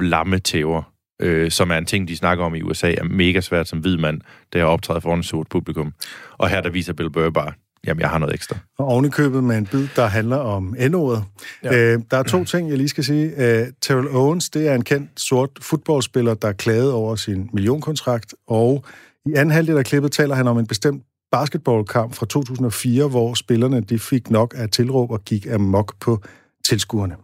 [0.00, 0.82] lammetæver,
[1.22, 3.96] øh, som er en ting, de snakker om i USA, er mega svært som hvid
[3.96, 4.20] mand,
[4.52, 5.92] det er at optræde foran et sort publikum.
[6.38, 7.52] Og her, der viser Bill Burr bare,
[7.86, 8.56] jamen, jeg har noget ekstra.
[8.78, 11.24] Og ovenikøbet med en bid, der handler om N-ordet.
[11.64, 11.92] Ja.
[11.94, 13.26] Øh, der er to ting, jeg lige skal sige.
[13.36, 18.84] Øh, Terrell Owens, det er en kendt sort fodboldspiller, der klagede over sin millionkontrakt, og
[19.26, 23.80] i anden halvdel af klippet taler han om en bestemt basketballkamp fra 2004, hvor spillerne
[23.80, 26.22] de fik nok af tilråb og gik amok på
[26.64, 27.16] tilskuerne.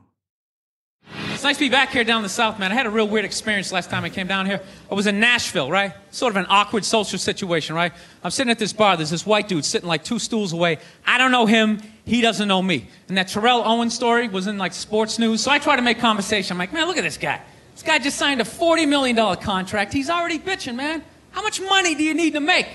[1.13, 2.71] It's nice to be back here down the South, man.
[2.71, 4.61] I had a real weird experience last time I came down here.
[4.91, 5.93] I was in Nashville, right?
[6.11, 7.93] Sort of an awkward social situation, right?
[8.23, 8.97] I'm sitting at this bar.
[8.97, 10.79] There's this white dude sitting like two stools away.
[11.07, 11.83] I don't know him.
[12.05, 12.89] He doesn't know me.
[13.09, 15.43] And that Terrell Owens story was in like sports news.
[15.43, 16.55] So I try to make conversation.
[16.55, 17.41] I'm like, man, look at this guy.
[17.75, 19.93] This guy just signed a $40 million contract.
[19.93, 21.03] He's already bitching, man.
[21.31, 22.69] How much money do you need to make?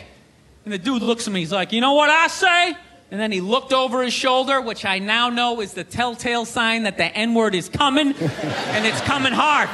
[0.63, 1.41] And the dude looks at me.
[1.41, 2.76] He's like, you know what I say?
[3.15, 6.84] And then he looked over his shoulder, which I now know is the telltale sign
[6.84, 9.69] that the N word is coming, and it's coming hard.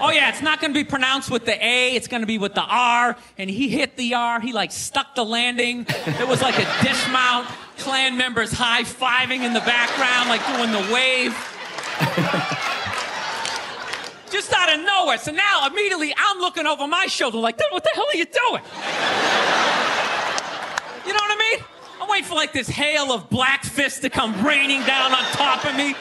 [0.00, 2.38] Oh, yeah, it's not going to be pronounced with the A, it's going to be
[2.38, 3.14] with the R.
[3.36, 5.84] And he hit the R, he like stuck the landing.
[5.86, 10.90] It was like a dismount, clan members high fiving in the background, like doing the
[10.90, 11.36] wave.
[14.30, 15.18] Just out of nowhere.
[15.18, 18.62] So now immediately I'm looking over my shoulder, like, what the hell are you doing?
[21.06, 21.64] You know what I mean?
[22.00, 25.64] I'm waiting for like this hail of black fists to come raining down on top
[25.64, 25.94] of me.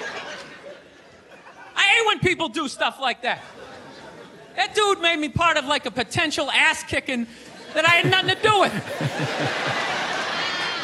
[1.76, 3.42] I hate when people do stuff like that.
[4.56, 7.28] That dude made me part of like a potential ass kicking
[7.74, 8.74] that I had nothing to do with.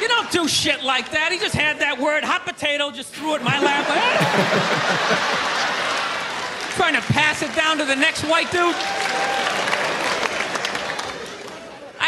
[0.01, 1.31] You don't do shit like that.
[1.31, 3.85] He just had that word, hot potato, just threw it in my lap.
[3.87, 5.47] "Ah."
[6.75, 8.75] Trying to pass it down to the next white dude.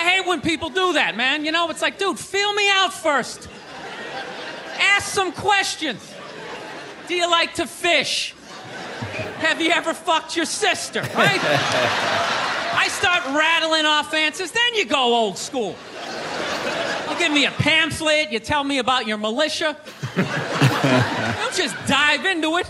[0.03, 1.45] I hate when people do that, man.
[1.45, 3.47] You know, it's like, dude, feel me out first.
[4.77, 6.13] Ask some questions.
[7.07, 8.35] Do you like to fish?
[9.37, 11.01] Have you ever fucked your sister?
[11.01, 11.39] Right?
[11.41, 15.73] I start rattling off answers, then you go old school.
[17.09, 19.77] You give me a pamphlet, you tell me about your militia.
[20.15, 22.69] Don't just dive into it.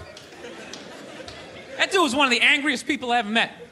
[1.77, 3.62] That dude was one of the angriest people I ever met.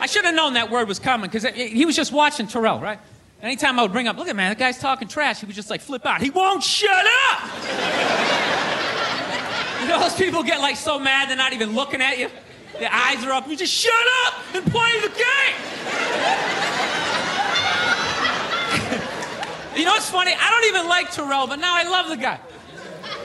[0.00, 2.98] I should have known that word was coming because he was just watching Terrell, right?
[3.42, 5.70] Anytime I would bring up, look at man, that guy's talking trash, he would just
[5.70, 6.22] like flip out.
[6.22, 7.42] He won't shut up!
[9.82, 12.30] you know, those people get like so mad they're not even looking at you.
[12.78, 13.48] Their eyes are up.
[13.48, 13.92] You just shut
[14.26, 15.14] up and play the game.
[19.76, 20.34] you know what's funny?
[20.38, 22.40] I don't even like Terrell, but now I love the guy.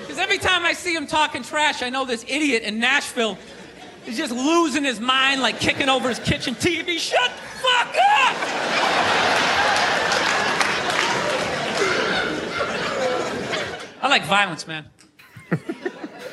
[0.02, 3.38] Because every time I see him talking trash, I know this idiot in Nashville
[4.08, 6.98] is just losing his mind, like kicking over his kitchen TV.
[6.98, 8.36] Shut the fuck up!
[14.02, 14.86] I like violence, man.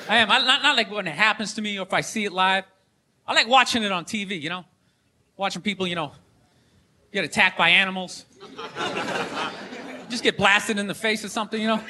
[0.08, 0.30] I am.
[0.30, 2.64] I, not, not like when it happens to me or if I see it live.
[3.26, 4.64] I like watching it on TV, you know?
[5.36, 6.12] Watching people, you know,
[7.12, 8.24] get attacked by animals.
[10.08, 11.82] Just get blasted in the face or something, you know?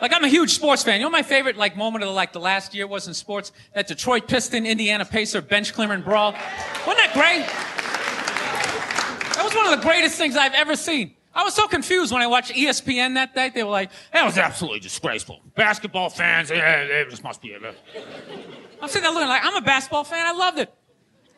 [0.00, 1.00] Like I'm a huge sports fan.
[1.00, 3.52] You know my favorite like moment of the, like the last year was in sports?
[3.74, 6.32] That Detroit Piston Indiana Pacer bench clearing brawl.
[6.32, 7.46] Wasn't that great?
[9.36, 11.14] That was one of the greatest things I've ever seen.
[11.34, 13.50] I was so confused when I watched ESPN that day.
[13.54, 15.40] They were like, that was absolutely disgraceful.
[15.54, 17.62] Basketball fans, yeah, it just must be I'm
[18.88, 20.26] sitting there looking like, I'm a basketball fan.
[20.26, 20.72] I loved it.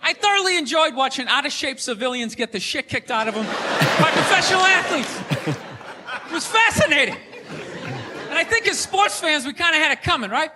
[0.03, 3.47] I thoroughly enjoyed watching out of shape civilians get the shit kicked out of them
[3.47, 5.57] by professional athletes.
[6.27, 7.17] It was fascinating.
[8.35, 10.51] And I think as sports fans, we kind of had it coming, right?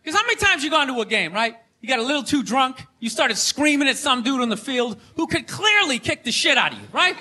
[0.00, 1.56] Because how many times you gone to a game, right?
[1.80, 2.86] You got a little too drunk.
[3.00, 6.56] You started screaming at some dude on the field who could clearly kick the shit
[6.56, 7.16] out of you, right?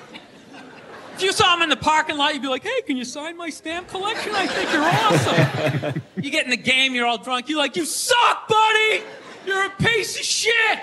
[1.15, 3.36] If you saw him in the parking lot, you'd be like, hey, can you sign
[3.36, 4.34] my stamp collection?
[4.36, 6.02] I think you're awesome.
[6.23, 7.49] you get in the game, you're all drunk.
[7.49, 9.02] You're like, you suck, buddy.
[9.47, 10.80] You're a piece of shit.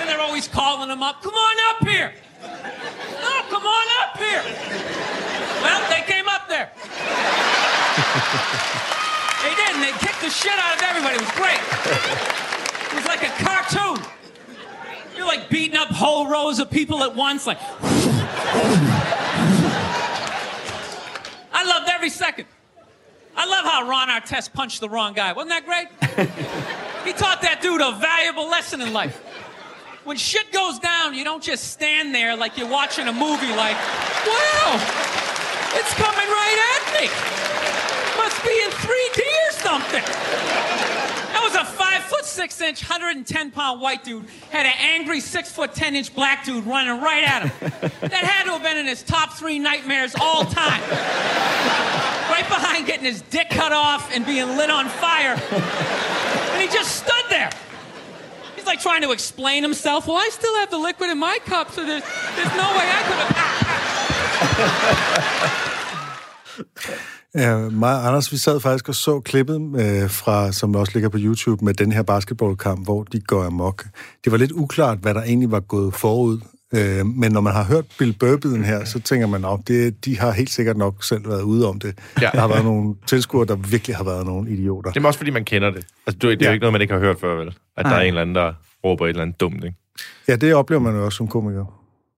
[0.00, 1.22] And they're always calling him up.
[1.22, 2.12] Come on up here.
[2.42, 4.42] No, come on up here.
[5.62, 6.72] Well, they came up there.
[9.42, 11.16] They did, they kicked the shit out of everybody.
[11.16, 11.60] It was great.
[12.88, 14.04] It was like a cartoon.
[15.16, 17.58] You're like beating up whole rows of people at once, like.
[21.52, 22.46] I loved every second.
[23.36, 25.32] I love how Ron Artest punched the wrong guy.
[25.32, 25.88] Wasn't that great?
[27.04, 29.22] he taught that dude a valuable lesson in life.
[30.04, 33.76] When shit goes down, you don't just stand there like you're watching a movie like,
[34.26, 34.80] wow,
[35.74, 37.06] it's coming right at me.
[38.16, 40.02] Must be in 3D or something.
[41.32, 45.52] That was a five foot six inch, 110 pound white dude, had an angry six
[45.52, 47.72] foot 10 inch black dude running right at him.
[48.08, 50.80] That had to have been in his top three nightmares all time.
[52.30, 55.34] Right behind getting his dick cut off and being lit on fire.
[55.34, 57.50] And he just stood there.
[58.56, 60.06] He's like trying to explain himself.
[60.06, 62.02] Well, I still have the liquid in my cup, so there's,
[62.36, 63.02] there's no way I
[66.56, 67.14] could have.
[67.34, 71.08] Ja, mig og Anders, vi sad faktisk og så klippet, øh, fra, som også ligger
[71.08, 73.84] på YouTube, med den her basketballkamp, hvor de går amok.
[74.24, 76.40] Det var lidt uklart, hvad der egentlig var gået forud
[76.74, 80.18] Øh, men når man har hørt Bill Burr-biden her, så tænker man, at det, de
[80.18, 81.98] har helt sikkert nok selv været ude om det.
[82.20, 82.30] Ja.
[82.32, 84.90] Der har været nogle tilskuere, der virkelig har været nogle idioter.
[84.92, 85.86] Det er også, fordi man kender det.
[86.06, 86.52] Altså, det er jo Ja.
[86.52, 87.48] ikke noget, man ikke har hørt før, vel?
[87.48, 87.98] At der Nej.
[87.98, 88.52] er en eller anden, der
[88.84, 89.76] råber et eller andet dumt, ikke?
[90.28, 91.64] Ja, det oplever man jo også som komiker.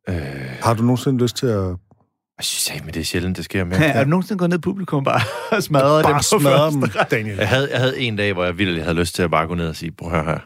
[0.09, 0.15] Øh,
[0.63, 1.77] Har du nogensinde lyst til at
[2.41, 3.77] jeg synes men det er sjældent, det sker med.
[3.81, 5.21] Er du nogensinde gået ned i publikum bare
[5.57, 7.37] og smadret dem bare på smadre første dem, Daniel?
[7.37, 9.55] Jeg havde, jeg havde en dag, hvor jeg virkelig havde lyst til at bare gå
[9.55, 10.39] ned og sige, prøv her,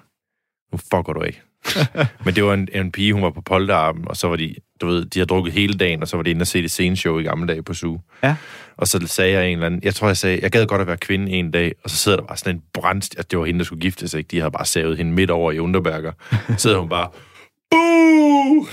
[0.73, 1.43] nu fucker du ikke.
[2.25, 4.87] Men det var en, en pige, hun var på polterarmen, og så var de, du
[4.87, 7.19] ved, de har drukket hele dagen, og så var de inde og se det sceneshow
[7.19, 8.01] i gamle dage på SUG.
[8.23, 8.37] Ja.
[8.77, 10.87] Og så sagde jeg en eller anden, jeg tror, jeg sagde, jeg gad godt at
[10.87, 13.45] være kvinde en dag, og så sidder der bare sådan en brandst, at det var
[13.45, 14.29] hende, der skulle gifte sig, ikke?
[14.29, 16.13] De havde bare savet hende midt over i Underberger.
[16.49, 17.09] Så sidder hun bare,
[17.71, 18.67] Buh!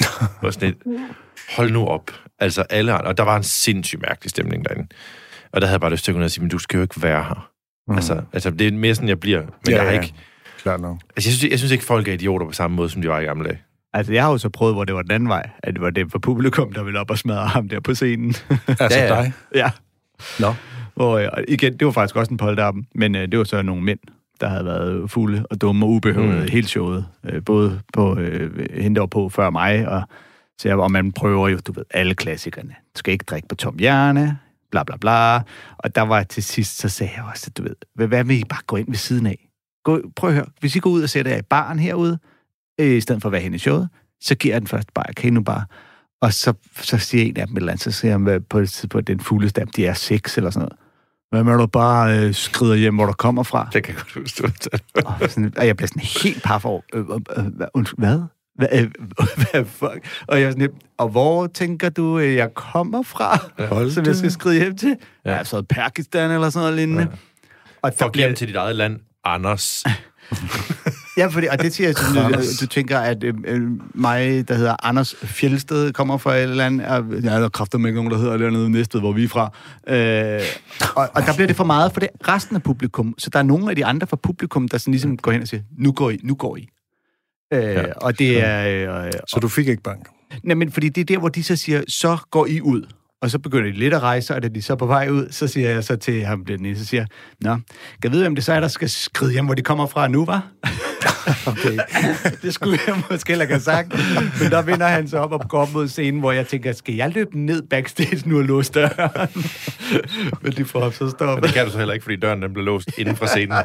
[0.42, 0.76] var sådan et,
[1.56, 2.10] hold nu op.
[2.38, 4.88] Altså alle andre, og der var en sindssygt mærkelig stemning derinde.
[5.52, 7.02] Og der havde jeg bare lyst til at og sige, men du skal jo ikke
[7.02, 7.50] være her.
[7.88, 7.94] Mm.
[7.94, 9.40] Altså, altså, det er mere sådan, jeg bliver.
[9.40, 10.00] Men Ja, jeg har ja.
[10.00, 10.14] ikke...
[10.62, 10.98] Klart nok.
[11.16, 13.20] Altså, jeg synes, jeg synes ikke, folk er idioter på samme måde, som de var
[13.20, 13.62] i gamle dage.
[13.92, 15.50] Altså, jeg har jo så prøvet, hvor det var den anden vej.
[15.62, 18.34] At det var det for publikum, der ville op og smadre ham der på scenen.
[18.68, 19.22] Altså Ja, ja.
[19.22, 19.32] dig?
[19.54, 19.70] ja.
[20.40, 20.54] Nå.
[20.94, 23.62] Hvor, øh, og igen, det var faktisk også en polterappen, men øh, det var så
[23.62, 23.98] nogle mænd,
[24.40, 26.48] der havde været fulde og dumme og ubehøvede mm.
[26.48, 27.06] Hele showet.
[27.26, 30.02] Øh, både på øh, hende, der på før mig, og,
[30.60, 32.68] så jeg, og man prøver jo, du ved, alle klassikerne.
[32.68, 34.38] Du skal ikke drikke på tom hjerne,
[34.70, 35.36] bla bla bla.
[35.78, 38.44] Og der var til sidst, så sagde jeg også, at du ved, hvad, vil I
[38.44, 39.48] bare gå ind ved siden af?
[39.84, 42.18] Gå, prøv at høre, hvis I går ud og sætter jer i baren herude,
[42.80, 43.88] øh, i stedet for at være henne i showet,
[44.20, 45.64] så giver jeg den første bare, kan I nu bare?
[46.20, 48.70] Og så, så siger en af dem et eller andet, så siger han på et
[48.70, 50.78] tidspunkt, den fulde stam, de er seks eller sådan noget.
[51.30, 53.68] Hvad med, du bare øh, skrider hjem, hvor du kommer fra?
[53.72, 54.48] Det kan jeg godt huske, du.
[55.06, 57.04] Og, sådan, og jeg bliver sådan helt par for, øh,
[57.36, 58.20] øh, øh, undskyld, hvad?
[58.60, 58.90] Hvad, øh,
[59.50, 60.24] hvad fuck?
[60.26, 64.06] Og jeg er sådan lidt, og hvor tænker du, øh, jeg kommer fra, Hold som
[64.06, 64.96] jeg skal skride hjem til?
[65.24, 65.30] Ja.
[65.30, 65.38] Ja.
[65.38, 67.02] Altså Pakistan eller sådan noget lignende.
[67.02, 67.16] Ja.
[67.82, 69.84] Og der Fuck hjem til dit eget land, Anders.
[71.16, 73.62] Ja, fordi, og det siger jeg sådan, du, du tænker, at øh, øh,
[73.94, 77.86] mig, der hedder Anders Fjeldsted, kommer fra et eller andet, og, ja, der er kraftigt
[77.86, 79.52] ikke nogen, der hedder dernede næsted, hvor vi er fra.
[79.86, 80.40] Øh,
[80.96, 83.14] og, og der bliver det for meget for det resten af publikum.
[83.18, 85.48] Så der er nogle af de andre fra publikum, der sådan ligesom går hen og
[85.48, 86.68] siger, nu går I, nu går I.
[87.52, 87.84] Øh, ja.
[87.96, 89.04] Og det er...
[89.06, 90.06] Øh, Så du fik ikke bank?
[90.42, 92.82] Nej, men fordi det er der, hvor de så siger, så går I ud.
[93.22, 95.28] Og så begynder de lidt at rejse, og da de så er på vej ud,
[95.30, 97.06] så siger jeg så til ham, den ene, så siger
[97.40, 97.62] Nå, kan
[98.04, 100.24] jeg vide, hvem det så er, der skal skride hjem, hvor de kommer fra nu,
[100.24, 100.46] var?
[101.46, 101.78] Okay.
[102.42, 103.88] det skulle jeg måske heller ikke have sagt.
[104.42, 106.94] Men der vinder han så op og går op mod scenen, hvor jeg tænker, skal
[106.94, 109.28] jeg løbe ned backstage nu og låse døren?
[110.42, 111.44] Men de får så Og stoppet.
[111.44, 113.56] det kan du så heller ikke, fordi døren den blev låst inden fra scenen.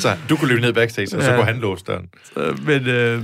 [0.00, 1.36] Så du kunne løbe ned backstage, og så Ja.
[1.36, 2.08] kunne han låse døren.
[2.66, 3.18] Men øh,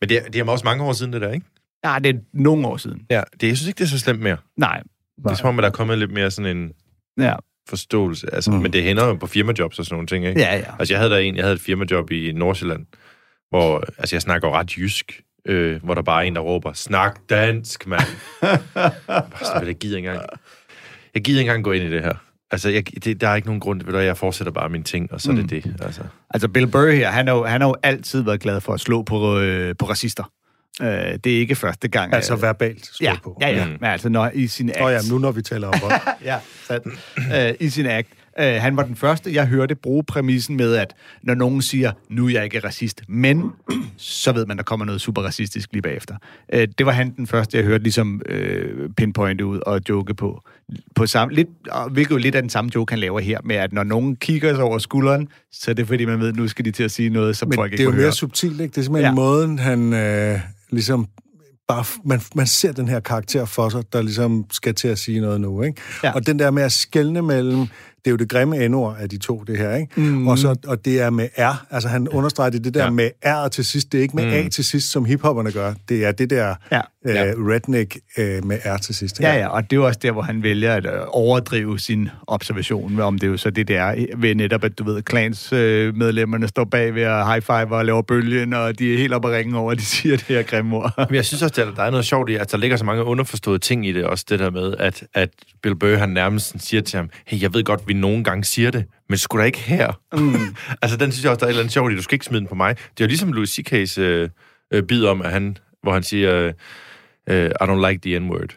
[0.00, 1.46] Men det er, det er også mange år siden, det der, ikke?
[1.84, 3.02] ja, det er nogle år siden.
[3.10, 4.36] Ja, det, jeg synes ikke, det er så slemt mere.
[4.56, 4.82] Nej.
[5.24, 6.72] Det er som om, at der er kommet lidt mere sådan en
[7.20, 7.34] Ja,
[7.68, 8.34] forståelse.
[8.34, 8.58] Altså, mm.
[8.58, 10.40] Men det hænder jo på firmajobs og sådan nogle ting, ikke?
[10.40, 10.56] ja.
[10.56, 10.64] ja.
[10.78, 12.86] Altså, jeg havde der en, jeg havde et firmajob i Nordsjælland,
[13.50, 16.72] hvor, altså, jeg snakker jo ret jysk, øh, hvor der bare er en, der råber,
[16.72, 18.00] snak dansk, mand.
[19.06, 20.26] Bare sådan, jeg gider ikke engang,
[21.14, 22.14] jeg gider ikke engang gå ind i det her.
[22.52, 25.12] Altså, jeg, det, der er ikke nogen grund, ved du, jeg fortsætter bare mine ting,
[25.12, 25.76] og så er det det.
[25.82, 26.00] Altså.
[26.30, 28.80] Altså, Bill Burr her, han har jo, han har jo altid været glad for at
[28.80, 30.32] slå på, øh, på racister.
[30.82, 30.88] Øh,
[31.24, 32.14] det er ikke første gang.
[32.14, 33.38] Altså øh, verbalt slå ja, på.
[33.40, 33.64] ja, ja.
[33.64, 33.70] Mm.
[33.70, 34.80] Men altså, når i sin act...
[34.80, 35.92] Nå ja, nu når vi taler om vold.
[36.24, 36.86] ja, sandt.
[37.34, 38.08] øh, i sin act.
[38.40, 42.26] Øh, han var den første, jeg hørte bruge præmissen med, at når nogen siger, nu
[42.26, 43.42] er jeg ikke racist, men
[43.96, 46.14] så ved man, der kommer noget super racistisk lige bagefter.
[46.52, 50.42] Øh, det var han den første, jeg hørte ligesom øh, pinpointe ud og joke på.
[50.94, 51.48] på samme, lidt,
[51.90, 54.54] hvilket jo lidt af den samme joke, han laver her, med at når nogen kigger
[54.54, 57.10] sig over skulderen, så er det fordi, man ved, nu skal de til at sige
[57.10, 58.12] noget, som Men folk det ikke er jo mere høre.
[58.12, 58.72] subtilt, ikke?
[58.72, 59.14] Det er simpelthen ja.
[59.14, 61.08] måden, han øh, ligesom
[61.68, 65.20] bare, man, man ser den her karakter for sig, der ligesom skal til at sige
[65.20, 65.80] noget nu, ikke?
[66.04, 66.12] Ja.
[66.12, 67.66] Og den der med at skelne mellem,
[68.04, 70.00] det er jo det grimme endord af de to, det her, ikke?
[70.00, 70.26] Mm.
[70.28, 72.90] Og, så, og det er med R, altså han understreger det, det der Ja.
[72.90, 74.32] med R til sidst, det er ikke med mm.
[74.32, 76.80] A til sidst, som hiphopperne gør, det er det der Ja.
[77.08, 77.22] Øh, Ja.
[77.22, 79.20] redneck øh, med R til sidst.
[79.20, 82.08] Ja, ja, og det er jo også der, hvor han vælger at øh, overdrive sin
[82.26, 85.96] observation, om det er jo så det der ved netop, at du ved, klans øh,
[85.96, 89.28] medlemmerne står bag ved at high five og laver bølgen, og de er helt oppe
[89.28, 90.92] at ringe over, at de siger det her grimme ord.
[91.08, 93.04] Men jeg synes også, at der er noget sjovt i, at der ligger så mange
[93.04, 95.30] underforståede ting i det, også det der med, at, at
[95.62, 98.70] Bill Burr, han nærmest siger til ham, hey, jeg ved godt, vi nogle gange siger
[98.70, 99.92] det, men sgu da ikke her.
[100.12, 100.34] Mm.
[100.82, 102.24] altså, den synes jeg også, der er et eller andet sjovt i, du skal ikke
[102.24, 102.76] smide den på mig.
[102.76, 104.28] Det er jo ligesom Louis C.K.'s øh,
[104.72, 106.52] øh, bid om, at han, hvor han siger, øh,
[107.34, 108.56] I don't like the N-word.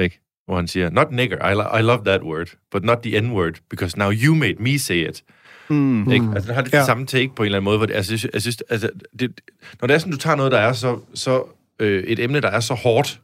[0.00, 0.20] Ikke?
[0.46, 3.52] Hvor han siger, not nigger, I, lo- I love that word, but not the N-word,
[3.70, 5.24] because now you made me say it.
[5.70, 6.12] Mm.
[6.12, 6.26] Ikke?
[6.34, 6.78] Altså, den har lidt ja.
[6.78, 7.76] Det samme take på en eller anden måde.
[7.76, 9.40] Hvor det, altså, jeg synes altså, det,
[9.80, 11.44] når det er sådan, du tager noget, der er så, så
[11.78, 13.20] øh, et emne, der er så hårdt,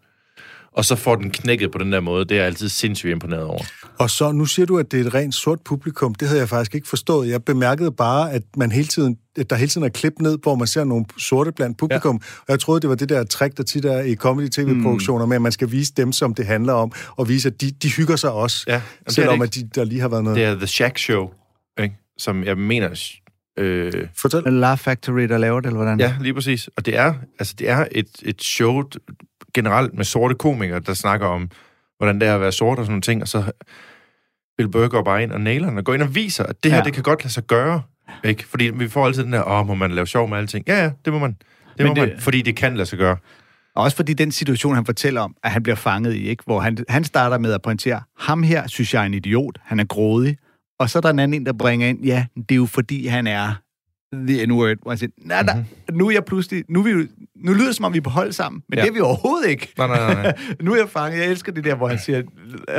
[0.75, 2.25] og så får den knækket på den der måde.
[2.25, 3.63] Det er jeg altid sindssygt imponeret over.
[3.99, 6.15] Og så, nu siger du, at det er et rent sort publikum.
[6.15, 7.29] Det havde jeg faktisk ikke forstået.
[7.29, 10.55] Jeg bemærkede bare, at man hele tiden, at der hele tiden er klip ned, hvor
[10.55, 12.21] man ser nogle sorte blandt publikum.
[12.23, 12.39] Ja.
[12.41, 15.29] Og jeg troede, det var det der trick, der tit er i comedy-tv-produktioner, mm.
[15.29, 17.91] med at man skal vise dem, som det handler om, og vise, at de, de
[17.91, 20.37] hygger sig også, Ja, ja, jamen, selvom det at de, der lige har været noget.
[20.37, 21.31] Det er The Shack Show,
[21.83, 21.95] ikke?
[22.19, 23.11] som jeg mener...
[23.59, 24.43] Øh, Fortæl.
[24.43, 26.01] Laugh Factory, der laver det, eller hvordan?
[26.01, 26.69] ja, lige præcis.
[26.77, 28.83] Og det er, altså, det er et, et show
[29.55, 31.51] generelt med sorte komikere, der snakker om,
[31.99, 33.53] hvordan det er at være sort og sådan nogle ting, og så
[34.57, 36.71] Bill Burr går bare ind og nailer den, og går ind og viser, at det
[36.73, 36.85] her, Ja.
[36.85, 37.83] det kan godt lade sig gøre.
[38.25, 38.45] Ikke?
[38.47, 40.65] Fordi vi får altid den der, åh, må man lave sjov med alting?
[40.69, 41.31] Ja, ja, det må man.
[41.31, 41.39] Det
[41.79, 43.17] Men må det- man, fordi det kan lade sig gøre.
[43.77, 46.43] Og også fordi den situation, han fortæller om, at han bliver fanget i, ikke?
[46.47, 49.81] hvor han, han starter med at pointere, ham her synes jeg er en idiot, han
[49.81, 50.37] er grådig,
[50.79, 53.07] og så er der en anden en, der bringer ind, ja, det er jo fordi,
[53.07, 53.53] han er
[54.29, 55.97] the n-word, hvor han siger, nej, nej, Mhm.
[55.99, 58.11] nu er jeg pludselig, nu, er vi, nu lyder det som om, vi er på
[58.11, 58.83] hold sammen, men ja.
[58.83, 59.73] Det er vi overhovedet ikke.
[59.79, 60.35] Nej, nej, nej, nej.
[60.63, 62.23] nu er jeg fanget, jeg elsker det der, hvor han siger,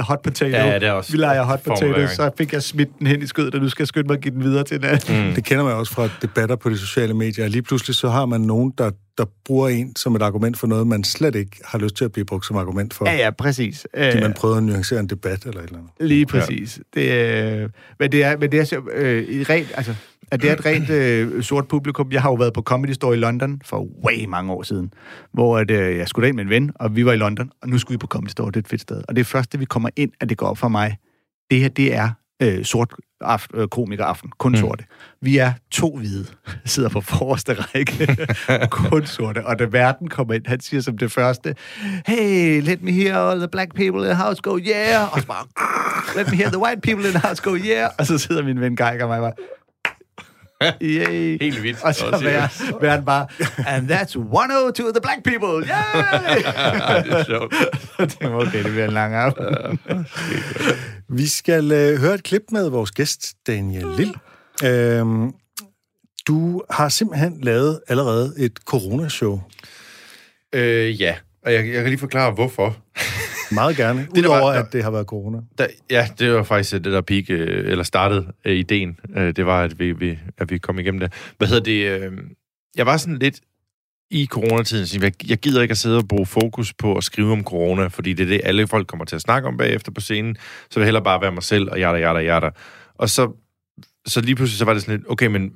[0.02, 2.90] hot potato, Ja, ja, det er også vi leger hot potato, så fik jeg smidt
[3.00, 4.78] den hen i skødet, og nu skal jeg skynde mig at give den videre til
[4.78, 5.28] en anden.
[5.28, 5.34] Mm.
[5.36, 7.48] Det kender man også fra debatter på de sociale medier.
[7.48, 10.88] Lige pludselig så har man nogen, der, der bruger en som et argument for noget,
[10.88, 13.10] man slet ikke har lyst til at blive brugt som argument for.
[13.10, 13.88] Ja, ja, præcis.
[13.98, 15.92] Fordi Øh, man prøver at nuancere en debat eller et eller andet.
[16.00, 16.80] Lige præcis.
[16.96, 17.02] Ja.
[17.02, 17.70] Det, øh,
[18.00, 19.96] men det er, men det er så, øh, rent, altså,
[20.32, 22.12] at det er et rent øh, sort publikum.
[22.12, 24.94] Jeg har jo været på Comedy Store i London for way mange år siden,
[25.34, 27.70] hvor at, øh, jeg skulle ind med en ven, og vi var i London, og
[27.70, 28.48] nu skulle vi på Comedy Store.
[28.48, 29.02] Det er et fedt sted.
[29.08, 30.98] Og det først, da vi kommer ind, at det går op for mig.
[31.52, 32.10] Det her, det er
[32.42, 34.32] øh, sort aft, øh, komikeraften.
[34.38, 34.58] Kun mm.
[34.58, 34.84] sorte.
[35.22, 36.26] Vi er to hvide,
[36.66, 38.18] sidder på forreste række.
[38.90, 39.46] kun sorte.
[39.46, 41.56] Og da verden kommer ind, han siger som det første,
[42.08, 45.14] hey, let me hear all the black people in the house go yeah.
[45.14, 45.46] Og så bare,
[46.18, 47.90] let me hear the white people in the house go yeah.
[48.00, 49.34] Og så sidder min ven Geiger og mig bare,
[50.82, 51.38] Yay.
[51.42, 51.84] Helt vildt.
[51.84, 53.28] Og så var, var han bare,
[53.68, 56.38] and that's 102 to the black people, yay!
[57.04, 57.54] det er sjovt.
[58.24, 59.78] okay, det bliver en lang aften.
[61.10, 64.14] Vi skal øh, høre et klip med vores gæst, Daniel Lille.
[64.64, 65.34] Øhm,
[66.28, 69.42] du har simpelthen lavet allerede et coronashow.
[70.54, 71.16] Øh, ja,
[71.46, 72.78] og jeg, jeg kan lige forklare, hvorfor.
[73.52, 74.00] Meget gerne.
[74.16, 75.38] der var- Udover der- at det har været corona.
[75.58, 79.00] Da, ja, det var faktisk det, der peak, øh, eller startede øh, ideen.
[79.18, 81.14] Øh, det var, at vi, vi, at vi kom igennem det.
[81.38, 82.02] Hvad hedder det?
[82.02, 82.12] Øh,
[82.76, 83.40] jeg var sådan lidt
[84.12, 87.44] i coronatiden, jeg, jeg gider ikke at sidde og bruge fokus på at skrive om
[87.44, 90.36] corona, fordi det er det, alle folk kommer til at snakke om bagefter på scenen,
[90.70, 92.50] så vil jeg hellere bare være mig selv, og jada, jada, jada.
[92.96, 93.32] Og så,
[94.08, 95.52] så lige pludselig så var det sådan lidt, okay, men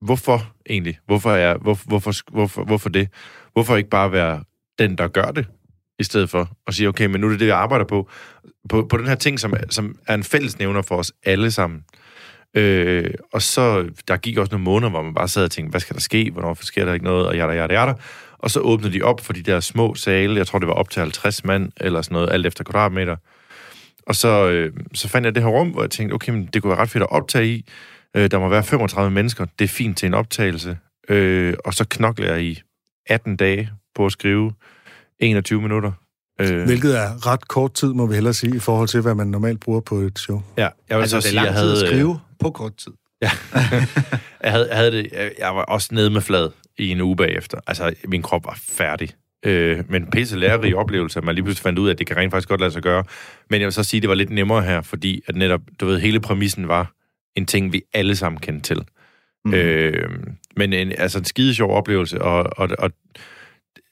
[0.00, 0.98] hvorfor egentlig?
[1.06, 3.08] Hvorfor, er, hvor, hvorfor, hvorfor, hvorfor det?
[3.52, 4.44] Hvorfor ikke bare være
[4.78, 5.46] den, der gør det,
[6.02, 8.10] i stedet for at sige, okay, men nu er det det, jeg arbejder på,
[8.68, 11.84] på, på den her ting, som, som er en fællesnævner for os alle sammen.
[12.54, 15.80] Øh, og så, der gik også nogle måneder, hvor man bare sad og tænkte, hvad
[15.80, 17.94] skal der ske, hvornår sker der ikke noget, og jada, jada, jada.
[18.38, 20.90] Og så åbnede de op for de der små sale, jeg tror, det var op
[20.90, 23.16] til 50 mand, eller sådan noget, alt efter kvadratmeter.
[24.06, 26.62] Og så, øh, så fandt jeg det her rum, hvor jeg tænkte, okay, men det
[26.62, 27.64] kunne være ret fedt at optage i.
[28.16, 30.78] Øh, der må være 35 mennesker, det er fint til en optagelse.
[31.08, 32.62] Øh, og så knokler jeg i
[33.06, 34.52] 18 dage på at skrive
[35.22, 35.92] 21 minutter.
[36.40, 39.26] Øh, Hvilket er ret kort tid, må vi hellere sige, i forhold til, hvad man
[39.26, 40.42] normalt bruger på et show.
[40.56, 41.82] ja, jeg vil Altså, så det er sige, lang jeg tid havde...
[41.82, 42.92] at skrive på kort tid.
[43.22, 43.30] jeg,
[44.52, 47.58] havde, jeg, havde det, jeg- jeg var også nede med flad i en uge bagefter.
[47.66, 49.08] Altså, min krop var færdig.
[49.46, 52.16] Øh, men pisse lærerig oplevelse, at man lige pludselig fandt ud af, at det kan
[52.16, 53.04] rent faktisk godt lade sig gøre.
[53.50, 55.86] Men jeg vil så sige, at det var lidt nemmere her, fordi at netop, du
[55.86, 56.92] ved, hele præmissen var
[57.36, 58.84] en ting, vi alle sammen kendte til.
[59.44, 59.54] Mm.
[59.54, 60.10] Øh,
[60.56, 62.90] men en, altså en skide sjov oplevelse, og, og, og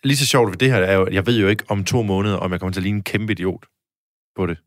[0.05, 2.03] lige så sjovt ved det her er jo, at jeg ved jo ikke om to
[2.03, 3.64] måneder, om jeg kommer til at ligne en kæmpe idiot
[4.37, 4.59] på det.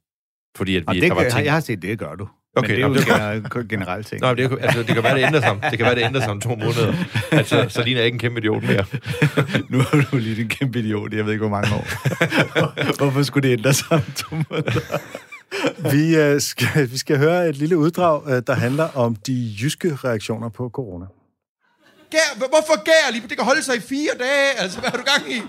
[0.57, 1.45] Fordi at Og vi, det, der var gør, ting...
[1.45, 2.27] jeg har set, det gør du.
[2.55, 4.21] Okay, men det er jo det er gener- generelt ting.
[4.21, 5.49] Men det, kan- altså, det kan være, det ændrer sig.
[5.51, 6.93] om- Det kan være, det ændrer sig om to måneder.
[7.31, 8.85] Altså, så ligner jeg ikke en kæmpe idiot mere.
[9.71, 11.87] nu er du lige en kæmpe idiot, jeg ved ikke, hvor mange år.
[13.03, 14.97] Hvorfor skulle det ændre sig om to måneder?
[15.91, 19.95] Vi, øh, skal, vi skal høre et lille uddrag, øh, der handler om de jyske
[19.95, 21.05] reaktioner på corona.
[22.13, 23.27] Gær, hvorfor gær lige?
[23.29, 24.59] Det kan holde sig i fire dage.
[24.59, 25.41] Altså, hvad har du gang i?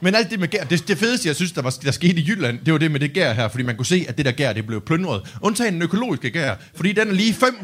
[0.00, 2.24] Men alt det med gær, det, det fedeste, jeg synes, der, var, der skete i
[2.28, 4.32] Jylland, det var det med det gær her, fordi man kunne se, at det der
[4.32, 5.34] gær, det blev plyndret.
[5.42, 7.60] Undtagen den økologiske gær, fordi den er lige 500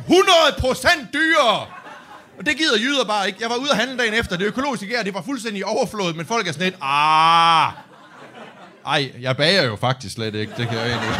[0.58, 1.66] procent dyrere.
[2.38, 3.38] Og det gider jyder bare ikke.
[3.42, 4.36] Jeg var ude at handle dagen efter.
[4.36, 7.72] Det økologiske gær, det var fuldstændig overflået, men folk er sådan lidt, ah.
[8.86, 10.52] Ej, jeg bager jo faktisk slet ikke.
[10.56, 11.10] Det kan jeg egentlig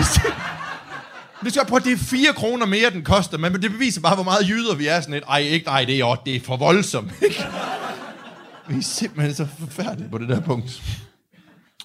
[1.45, 4.25] det skal prøve, det er 4 kroner mere, den koster, men det beviser bare, hvor
[4.25, 6.57] meget jyder vi er sådan et, Ej, ikke, ej, det er, jo- det er for
[6.57, 7.37] voldsomt, ikke?
[8.69, 10.83] Vi er simpelthen så forfærdelige på det der punkt.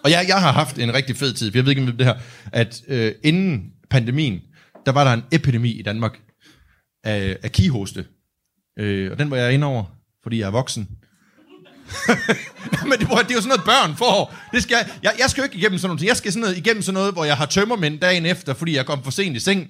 [0.03, 2.05] Og jeg, jeg har haft en rigtig fed tid, for jeg ved ikke, om det
[2.05, 2.15] her,
[2.51, 4.41] at øh, inden pandemien,
[4.85, 6.19] der var der en epidemi i Danmark
[7.03, 8.05] af, af kihoste.
[8.79, 9.83] Øh, og den var jeg inde over,
[10.23, 10.87] fordi jeg er voksen.
[12.89, 14.35] Men det, bror, det er jo sådan noget, børn får.
[14.51, 16.07] Det skal, jeg, jeg, skal jo ikke igennem sådan noget.
[16.07, 18.85] Jeg skal sådan noget, igennem sådan noget, hvor jeg har tømmermænd dagen efter, fordi jeg
[18.85, 19.67] kom for sent i seng.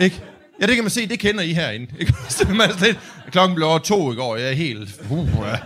[0.00, 0.22] Ikke?
[0.60, 1.86] Ja, det kan man se, det kender I herinde.
[1.98, 2.14] Ikke?
[2.54, 2.70] Man
[3.30, 5.00] klokken blev over to i går, jeg er helt...
[5.10, 5.56] Uh, ja.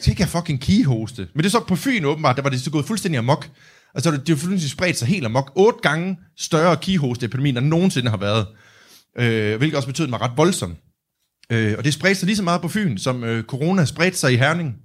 [0.00, 1.28] Så ikke jeg fucking kihoste.
[1.34, 3.48] Men det er så på Fyn åbenbart, der var det så gået fuldstændig amok.
[3.94, 5.52] Altså, det, det er fuldstændig spredt sig helt amok.
[5.56, 8.46] Otte gange større kihosteepidemi, end nogensinde har været.
[9.18, 10.76] Øh, hvilket også betød, at den var ret voldsom.
[11.52, 14.32] Øh, og det spredte sig lige så meget på Fyn, som øh, corona spredte sig
[14.32, 14.76] i Herning.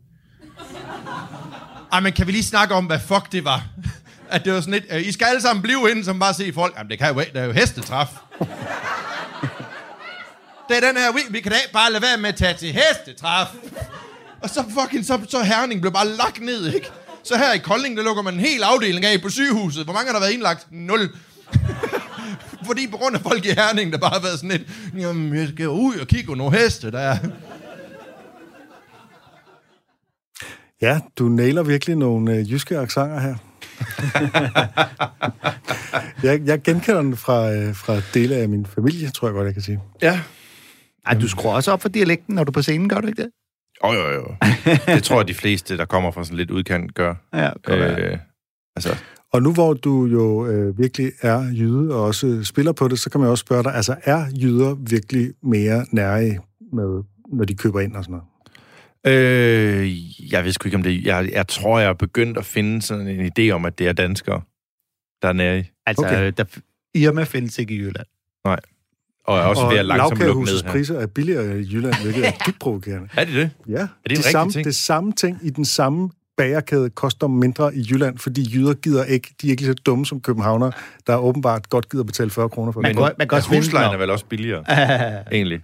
[1.92, 3.68] Ej, men kan vi lige snakke om, hvad fuck det var?
[4.30, 6.54] At det var sådan lidt, øh, I skal alle sammen blive inde, som bare se
[6.54, 6.76] folk.
[6.78, 8.08] Jamen, det kan jo, det er jo hestetræf.
[10.70, 12.54] det er den her, vi, vi kan da ikke bare lade være med at tage
[12.54, 13.48] til hestetræf.
[14.42, 16.90] Og så fucking, så, så Herning blev bare lagt ned, ikke?
[17.24, 19.84] Så her i Kolding, der lukker man en hel afdeling af på sygehuset.
[19.84, 20.68] Hvor mange har der været indlagt?
[20.72, 21.10] Nul.
[22.66, 24.64] Fordi på grund af folk i Herning, der bare har været sådan lidt,
[24.98, 27.18] jamen, jeg skal ud og kigge på nogle heste, der er.
[30.82, 33.36] Ja, du nailer virkelig nogle øh, jyske accenter her.
[36.24, 39.54] jeg, jeg genkender den fra, øh, fra dele af min familie, tror jeg godt, jeg
[39.54, 39.80] kan sige.
[40.02, 40.20] Ja.
[41.06, 43.24] Ej, du skruer også op for dialekten, når du er på scenen, gør du ikke
[43.24, 43.30] det?
[43.84, 44.36] Jo, jo, jo.
[44.96, 47.16] Det tror jeg, de fleste, der kommer fra sådan lidt udkant, gør.
[47.34, 48.18] Ja, Øh,
[48.76, 48.98] altså,
[49.34, 53.10] Og nu hvor du jo øh, virkelig er jyde og også spiller på det, så
[53.10, 56.40] kan man også spørge dig, altså er jyder virkelig mere nære
[56.74, 57.04] med,
[57.34, 58.30] når de køber ind og sådan noget?
[59.08, 61.06] øh, jeg ved sgu ikke om det...
[61.06, 63.94] Jeg, jeg tror, jeg er begyndt at finde sådan en idé om, at det er
[63.94, 64.42] danskere,
[65.22, 65.64] der er nære i.
[65.86, 66.32] Altså, Okay.
[66.38, 66.44] der,
[66.96, 68.06] Irma findes ikke i Jylland.
[69.26, 70.72] Og er også og ved at langsomt lukke ned her.
[70.72, 73.10] priser er billigere i Jylland, hvilket er dybt provokerende.
[73.18, 73.50] Er det det?
[73.68, 74.66] Ja, det en det, rigtig samme, ting?
[74.66, 79.34] det samme ting i den samme bagerkæde koster mindre i Jylland, fordi jyder gider ikke,
[79.42, 80.72] de er ikke lige så dumme som københavner,
[81.08, 83.04] der åbenbart godt gider betale 40 kroner for Man det.
[83.04, 84.64] kan, man kan også den Huslejen er vel også billigere,
[85.32, 85.62] egentlig.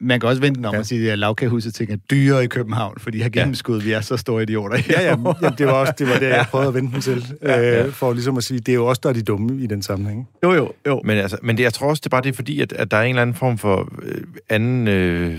[0.00, 0.76] Man kan også vende den om Ja.
[0.76, 0.80] ja.
[0.80, 4.00] og sige, at lavkagehuset ting er dyre i København, fordi de har gennemskuddet, vi er
[4.00, 4.78] så store idioter.
[4.90, 7.24] Ja, ja, jamen, det var også det, var det jeg prøvede at vente den til,
[7.42, 7.84] Ja.
[7.86, 9.82] øh, for ligesom at sige, det er jo også der er de dumme i den
[9.82, 10.28] sammenhæng.
[10.44, 11.00] Jo, jo, jo.
[11.04, 12.90] Men, altså, men det, jeg tror også, det er bare det, er fordi, at, at
[12.90, 15.38] der er en eller anden form for øh, anden øh,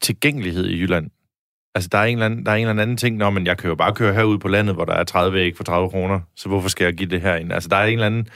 [0.00, 1.10] tilgængelighed i Jylland.
[1.74, 3.58] Altså, der er en eller anden, der er en eller anden ting, når men jeg
[3.58, 6.20] kan jo bare køre herude på landet, hvor der er 30 æg for 30 kroner,
[6.36, 7.52] så hvorfor skal jeg give det her ind?
[7.52, 8.28] Altså, der er en eller anden...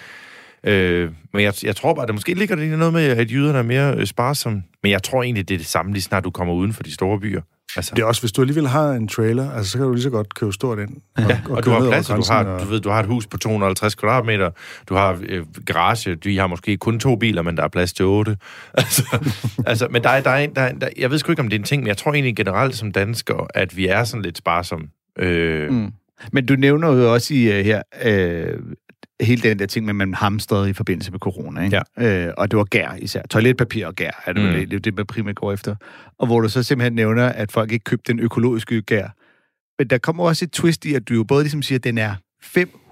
[0.64, 3.58] Øh, men jeg, jeg tror bare, at det måske ligger det noget med, at jyderne
[3.58, 4.62] er mere øh, sparsomme.
[4.82, 6.94] Men jeg tror egentlig, det er det samme, lige snart du kommer uden for de
[6.94, 7.40] store byer.
[7.76, 10.02] Altså, Det er også, hvis du alligevel har en trailer, altså, så kan du lige
[10.02, 10.88] så godt købe stort ind.
[11.16, 13.06] Og, Ja, og, og du har plads, du har, og- du ved, du har et
[13.06, 14.50] hus på 250 kvadratmeter,
[14.88, 18.04] du har øh, garage, de har måske kun to biler, men der er plads til
[18.04, 18.36] otte.
[18.74, 19.18] altså,
[19.66, 21.48] altså, men der er, der er, en- der, er, der, jeg ved sgu ikke, om
[21.48, 24.22] det er en ting, men jeg tror egentlig generelt som danskere, at vi er sådan
[24.22, 24.86] lidt sparsomme.
[25.18, 25.76] Øh, mm.
[25.76, 25.92] Mm.
[26.32, 28.60] Men du nævner jo også i uh, her, uh,
[29.20, 31.80] hele den der ting med, at man hamstrede i forbindelse med corona, ikke?
[31.98, 32.26] Ja.
[32.28, 33.22] Uh, og det var gær især.
[33.30, 34.52] Toiletpapir og gær er det Mm.
[34.52, 35.74] det, det, det, man primært går efter.
[36.18, 39.08] Og hvor du så simpelthen nævner, at folk ikke købte den økologiske gær.
[39.78, 41.98] Men der kommer også et twist i, at du jo både ligesom siger, at den
[41.98, 42.85] er 500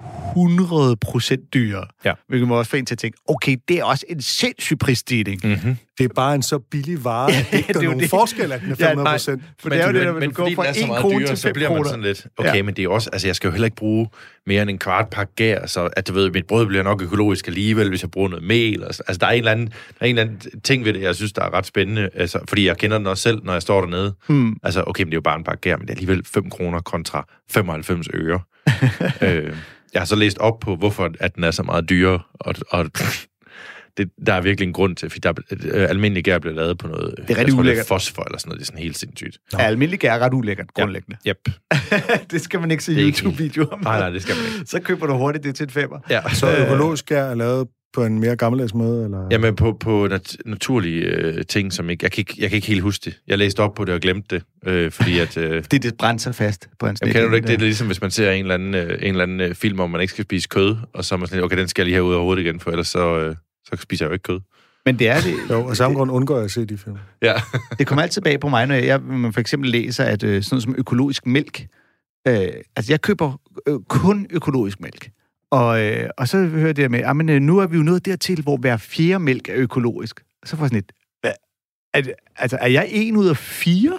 [1.00, 1.86] procent dyrere.
[2.05, 2.12] Ja.
[2.28, 5.40] Hvilket må også få en til at tænke, okay, det er også en sindssyg prisstigning.
[5.44, 5.76] Mm-hmm.
[5.98, 8.11] Det er bare en så billig vare, at det ikke jo nogen det.
[8.11, 9.12] forskel, at den er Ja, 500 nej.
[9.14, 9.42] procent.
[9.61, 11.00] For det er jo det, men, du men går fra den er så 1 meget
[11.00, 11.88] krone til så 5 bliver man kroner.
[11.90, 12.57] sådan lidt, okay, Ja.
[12.57, 12.62] ja.
[12.62, 14.09] men det er også, altså jeg skal jo heller ikke bruge
[14.46, 17.48] mere end en kvart pakke gær, så at du ved, mit brød bliver nok økologisk
[17.48, 18.84] alligevel, hvis jeg bruger noget mel.
[18.84, 20.92] Og, så- altså der er, en eller anden, der er en eller anden ting ved
[20.92, 23.52] det, jeg synes, der er ret spændende, altså, fordi jeg kender den også selv, når
[23.52, 24.14] jeg står dernede.
[24.28, 24.57] Hmm.
[24.62, 26.50] Altså, okay, men det er jo bare en pakke gær, men det er alligevel 5
[26.50, 28.40] kroner kontra 95 øre.
[29.22, 29.52] øh,
[29.95, 32.84] jeg har så læst op på, hvorfor at den er så meget dyrere, og, og
[33.97, 36.78] det, der er virkelig en grund til, fordi der, er- øh, almindelig gær bliver lavet
[36.78, 37.86] på noget, det rigtig jeg tror, det er ulækkert.
[37.86, 39.38] fosfor eller sådan noget, det er sådan helt sindssygt.
[39.53, 41.16] Ja, almindelig gær er ret ulækkert, grundlæggende.
[41.28, 41.36] Yep.
[42.30, 43.80] det skal man ikke se er YouTube-videoer om.
[43.80, 44.70] Nej, nej, det skal man ikke.
[44.70, 45.99] Så køber du hurtigt det til et femmer.
[46.11, 46.22] Ja.
[46.32, 49.05] Så økologisk gær er lavet på en mere gammeldags måde?
[49.05, 49.26] Eller?
[49.30, 52.05] Jamen på, på nat- naturlige øh, ting, som ikke...
[52.05, 52.34] Jeg kan, ikke...
[52.38, 53.20] jeg kan ikke helt huske det.
[53.26, 55.36] Jeg læste op på det og glemte det, øh, fordi at...
[55.36, 57.55] Øh, Fordi det brændte sig fast på en Jamen, kender du ikke det?
[57.55, 59.86] Er ligesom, hvis man ser en eller anden, øh, en eller anden øh, film, hvor
[59.86, 61.95] man ikke skal spise kød, og så er man sådan, okay, den skal jeg lige
[61.95, 64.40] have ud af hovedet igen, for ellers så, øh, så spiser jeg jo ikke kød.
[64.86, 65.34] Men det er det.
[65.51, 66.97] Jo, af samme grund undgår jeg at se de film.
[67.22, 67.34] Ja.
[67.78, 70.55] Det kommer altid bag på mig, når jeg man for eksempel læser, at øh, sådan
[70.55, 71.66] noget som økologisk mælk,
[72.28, 75.11] øh, altså jeg køber øh, kun økologisk mælk.
[75.55, 78.07] Og, øh, og så hører jeg det med, at øh, nu er vi jo nået
[78.07, 80.20] dertil, hvor hver fjerde mælk er økologisk.
[80.44, 81.32] Så får jeg sådan et, hvad?
[81.94, 82.02] Er,
[82.36, 83.98] altså, er jeg en ud af fire?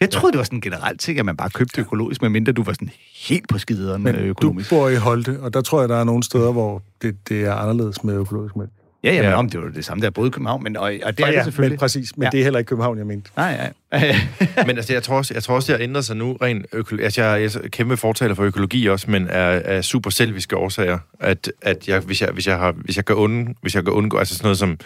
[0.00, 2.62] Jeg troede, det var sådan en generelt ting, at man bare købte økologisk, medmindre du
[2.62, 2.90] var sådan
[3.28, 4.70] helt på skideren Men øh, du økonomisk.
[4.70, 7.52] bor i Holte, og der tror jeg, der er nogle steder, hvor det, det er
[7.52, 8.70] anderledes med økologisk mælk.
[9.04, 9.36] Ja, ja, men Ja.
[9.36, 11.16] om det var det samme, der boede i København, men, og, og det er Og
[11.16, 11.72] det ja, selvfølgelig.
[11.72, 12.30] Men præcis, men Ja.
[12.30, 13.30] det er heller ikke København, jeg mente.
[13.36, 13.56] Nej,
[13.92, 14.16] nej.
[14.66, 17.04] Men altså, jeg tror også, jeg tror også det har ændret sig nu rent økologi.
[17.04, 20.98] Altså, jeg er kæmpe fortaler for økologi også, men af, af super selviske årsager.
[21.20, 23.92] At, at jeg, hvis, jeg, hvis, jeg har, hvis, jeg kan und, hvis jeg kan
[23.92, 24.78] undgå, altså sådan noget som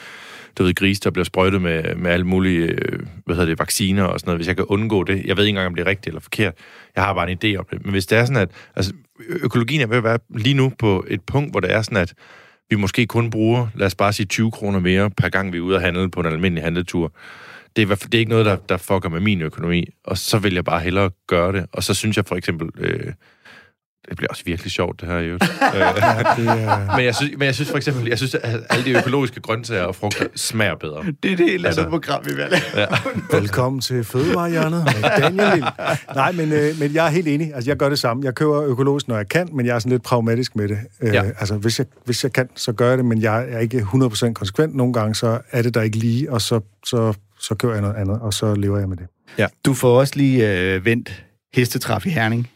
[0.58, 4.04] du ved, grise, der bliver sprøjtet med, med alle mulige, øh, hvad hedder det, vacciner
[4.04, 5.22] og sådan noget, hvis jeg kan undgå det.
[5.24, 6.54] Jeg ved ikke engang, om det er rigtigt eller forkert.
[6.96, 7.82] Jeg har bare en idé om det.
[7.84, 8.92] Men hvis det er sådan, at altså,
[9.28, 12.12] økologien er ved at være lige nu på et punkt, hvor det er sådan, at
[12.70, 15.62] vi måske kun bruger, lad os bare sige 20 kroner mere per gang, vi er
[15.62, 17.12] ude at handle på en almindelig handletur.
[17.76, 20.54] Det er, det er ikke noget, der, der fucker med min økonomi, og så vil
[20.54, 21.66] jeg bare hellere gøre det.
[21.72, 23.12] Og så synes jeg for eksempel, øh,
[24.08, 25.44] det bliver også virkelig sjovt, det her i øvrigt.
[25.76, 29.40] Øh, men, jeg synes, men jeg synes for eksempel, jeg synes, at alle de økologiske
[29.40, 31.02] grøntsager og frugter smager bedre.
[31.22, 32.44] Det er det helt Altså- program, vi vil.
[32.76, 32.86] Ja.
[33.32, 35.64] Velkommen til Fødevarehjørnet med Daniel Lind.
[36.14, 37.54] Nej, men, øh, men jeg er helt enig.
[37.54, 38.24] Altså, jeg gør det samme.
[38.24, 40.78] Jeg køber økologisk, når jeg kan, men jeg er sådan lidt pragmatisk med det.
[41.02, 41.22] Øh, Ja.
[41.24, 44.32] Altså, hvis jeg, hvis jeg kan, så gør jeg det, men jeg er ikke 100%
[44.32, 44.74] konsekvent.
[44.74, 47.94] Nogle gange, så er det der ikke lige, og så, så, så kører jeg noget
[47.96, 49.06] andet, og så lever jeg med det.
[49.66, 51.24] Du får også lige øh, vendt
[51.54, 52.48] hestetræf i Herning,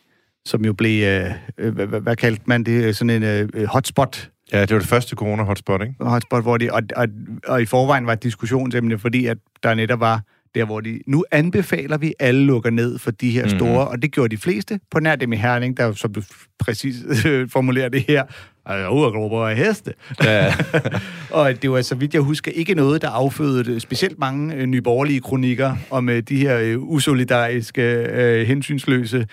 [0.46, 4.60] som jo blev, øh, øh, hvad, hvad, kaldte man det, sådan en øh, hotspot, ja,
[4.60, 5.94] det var det første corona-hotspot, ikke?
[6.00, 7.06] hotspot hvor de, og, og,
[7.46, 10.20] og i forvejen var et diskussionsemne, fordi at der netop var
[10.54, 13.58] der, hvor de, nu anbefaler vi, alle lukker ned for de her Mhm.
[13.58, 16.22] store, og det gjorde de fleste, på nær det med Herning, der som du
[16.58, 18.24] præcis øh, formulerer det her,
[18.66, 19.92] er udergrupper af heste.
[20.24, 20.54] Ja.
[21.30, 25.20] og det var, så vidt jeg husker, ikke noget, der affødte specielt mange øh, nyborgerlige
[25.20, 29.26] kronikker om øh, de her øh, usolidariske, øh, hensynsløse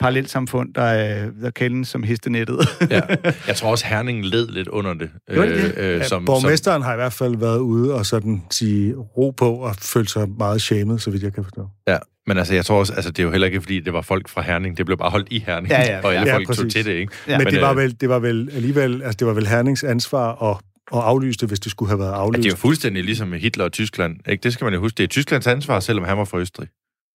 [0.00, 2.58] parallelsamfund, der, øh, der kendes som hestenettet.
[2.90, 3.00] ja.
[3.48, 5.10] Jeg tror også, Herning led lidt under det.
[5.32, 5.74] Gjorde de det?
[5.78, 9.52] Øh, Ja, som, Borgmesteren har i hvert fald været ude og sådan sige ro på
[9.54, 11.60] og følt sig meget shamed, så vidt jeg kan forstå.
[11.60, 11.98] Som, ja.
[12.26, 14.28] Men altså, jeg tror også, altså, det er jo heller ikke, fordi det var folk
[14.28, 14.76] fra Herning.
[14.76, 16.72] Det blev bare holdt i Herning, Ja, ja, og alle ja, folk tog præcis.
[16.74, 17.12] til det, ikke?
[17.26, 17.32] Ja.
[17.32, 19.46] Ja, men, men det, var øh, vel, det var vel alligevel, altså det var vel
[19.46, 20.56] Hernings ansvar at,
[20.98, 22.42] at aflyse det, hvis det skulle have været Ja, aflyst.
[22.42, 24.16] det er jo fuldstændig ligesom med Hitler og Tyskland.
[24.28, 24.42] Ikke?
[24.42, 24.96] Det skal man jo huske.
[24.96, 26.68] Det er Tysklands ansvar, selvom han var fra Østrig.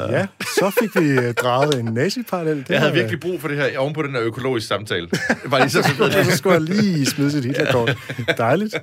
[0.10, 0.28] Ja,
[0.60, 2.58] så fik vi øh, draget en nazi-parallel.
[2.58, 5.10] Det Jeg havde var, virkelig brug for det her oven på den her økologiske samtale.
[5.46, 7.98] Var lige så så så skulle jeg lige smide sit Hitlerkort.
[8.38, 8.76] Dejligt.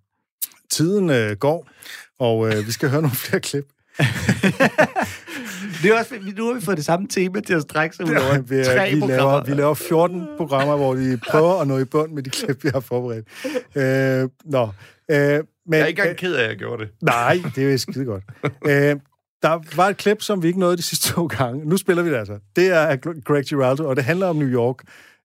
[0.72, 1.66] Tiden øh, går,
[2.18, 3.64] og øh, vi skal høre nogle flere klip.
[5.82, 8.14] det er også, nu har vi fået det samme tema til at strække sig ud
[8.14, 9.32] over vi, øh, tre vi, programmer.
[9.32, 12.64] laver, vi laver 14 programmer, hvor vi prøver at nå i bund med de klip,
[12.64, 13.26] vi har forberedt.
[13.76, 14.68] Øh, nå,
[15.10, 16.90] øh, men, Jeg er ikke engang ked af, at jeg gjorde det.
[17.02, 18.22] Nej, det er jo skide godt.
[18.66, 18.96] øh,
[19.42, 21.68] der var et klip, som vi ikke nåede de sidste to gange.
[21.68, 22.38] Nu spiller vi det altså.
[22.56, 24.76] Det er Greg Giraldo, og det handler om New York.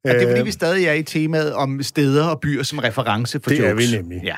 [0.04, 2.80] Og det er fordi, Øh, vi stadig er i temaet om steder og byer som
[2.80, 3.92] reference for Det er jokes.
[3.92, 4.22] vi nemlig.
[4.24, 4.36] Ja.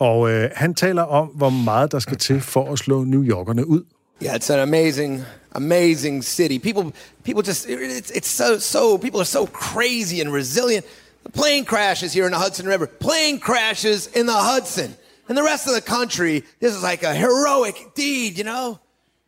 [0.00, 3.66] Og øh, han taler om, hvor meget der skal til for at slå New Yorkerne
[3.66, 3.82] ud.
[4.22, 5.22] Yeah, it's an amazing,
[5.54, 6.58] amazing city.
[6.58, 6.92] People,
[7.24, 10.84] people just, it's, it's so, so, people are so crazy and resilient.
[11.26, 12.86] The plane crashes here in the Hudson River.
[13.00, 14.90] Plane crashes in the Hudson.
[15.28, 18.80] And the rest of the country, this is like a heroic deed, you know?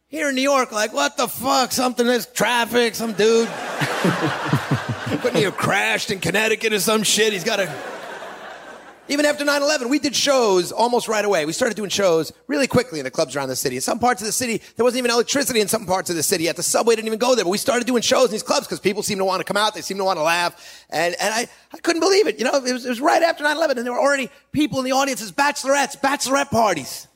[0.09, 1.71] Here in New York, like, what the fuck?
[1.71, 3.49] Something, there's traffic, some dude.
[5.21, 7.33] Couldn't he have crashed in Connecticut or some shit?
[7.33, 8.00] He's got a.
[9.11, 11.45] Even after 9 11, we did shows almost right away.
[11.45, 13.75] We started doing shows really quickly in the clubs around the city.
[13.75, 16.23] In some parts of the city, there wasn't even electricity in some parts of the
[16.23, 16.45] city.
[16.45, 17.45] Yet the subway didn't even go there.
[17.45, 19.57] But we started doing shows in these clubs because people seemed to want to come
[19.57, 19.75] out.
[19.75, 20.87] They seemed to want to laugh.
[20.91, 22.39] And, and I, I couldn't believe it.
[22.39, 24.79] You know, it was, it was right after 9 11, and there were already people
[24.79, 27.09] in the audiences, bachelorettes, bachelorette parties.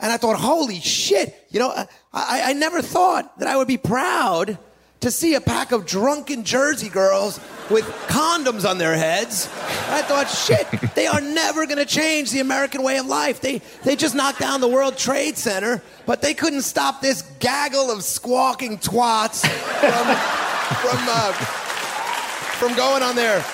[0.00, 3.68] And I thought, holy shit, you know, I, I, I never thought that I would
[3.68, 4.58] be proud
[4.98, 7.38] to see a pack of drunken Jersey girls
[7.70, 9.48] with condoms on their heads.
[9.88, 13.40] I thought, shit, they are never going to change the American way of life.
[13.40, 17.90] They, they just knocked down the World Trade Center, but they couldn't stop this gaggle
[17.90, 20.06] of squawking twats from,
[20.90, 21.32] from, uh,
[22.58, 23.44] from going on their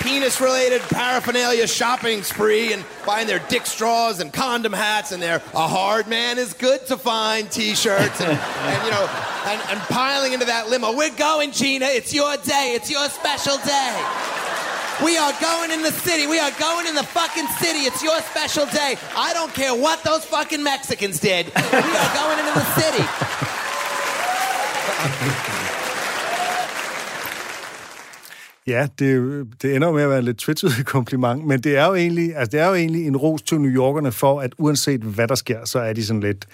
[0.00, 5.36] penis related paraphernalia shopping spree and buying their dick straws and condom hats and their
[5.54, 9.06] a hard man is good to find t-shirts and, and you know
[9.46, 13.56] and, and piling into that limo we're going gina it's your day it's your special
[13.58, 14.04] day
[15.02, 16.26] we are going in the city.
[16.26, 17.80] We are going in the fucking city.
[17.80, 18.96] It's your special day.
[19.16, 21.46] I don't care what those fucking Mexicans did.
[21.46, 23.04] We are going into the city.
[28.70, 31.86] Ja, det, det ender jo med at være en lidt tvetydig kompliment, men det er
[31.86, 35.00] jo egentlig, altså det er jo egentlig en ros til New Yorkerne for, at uanset
[35.00, 36.46] hvad der sker, så er de sådan lidt,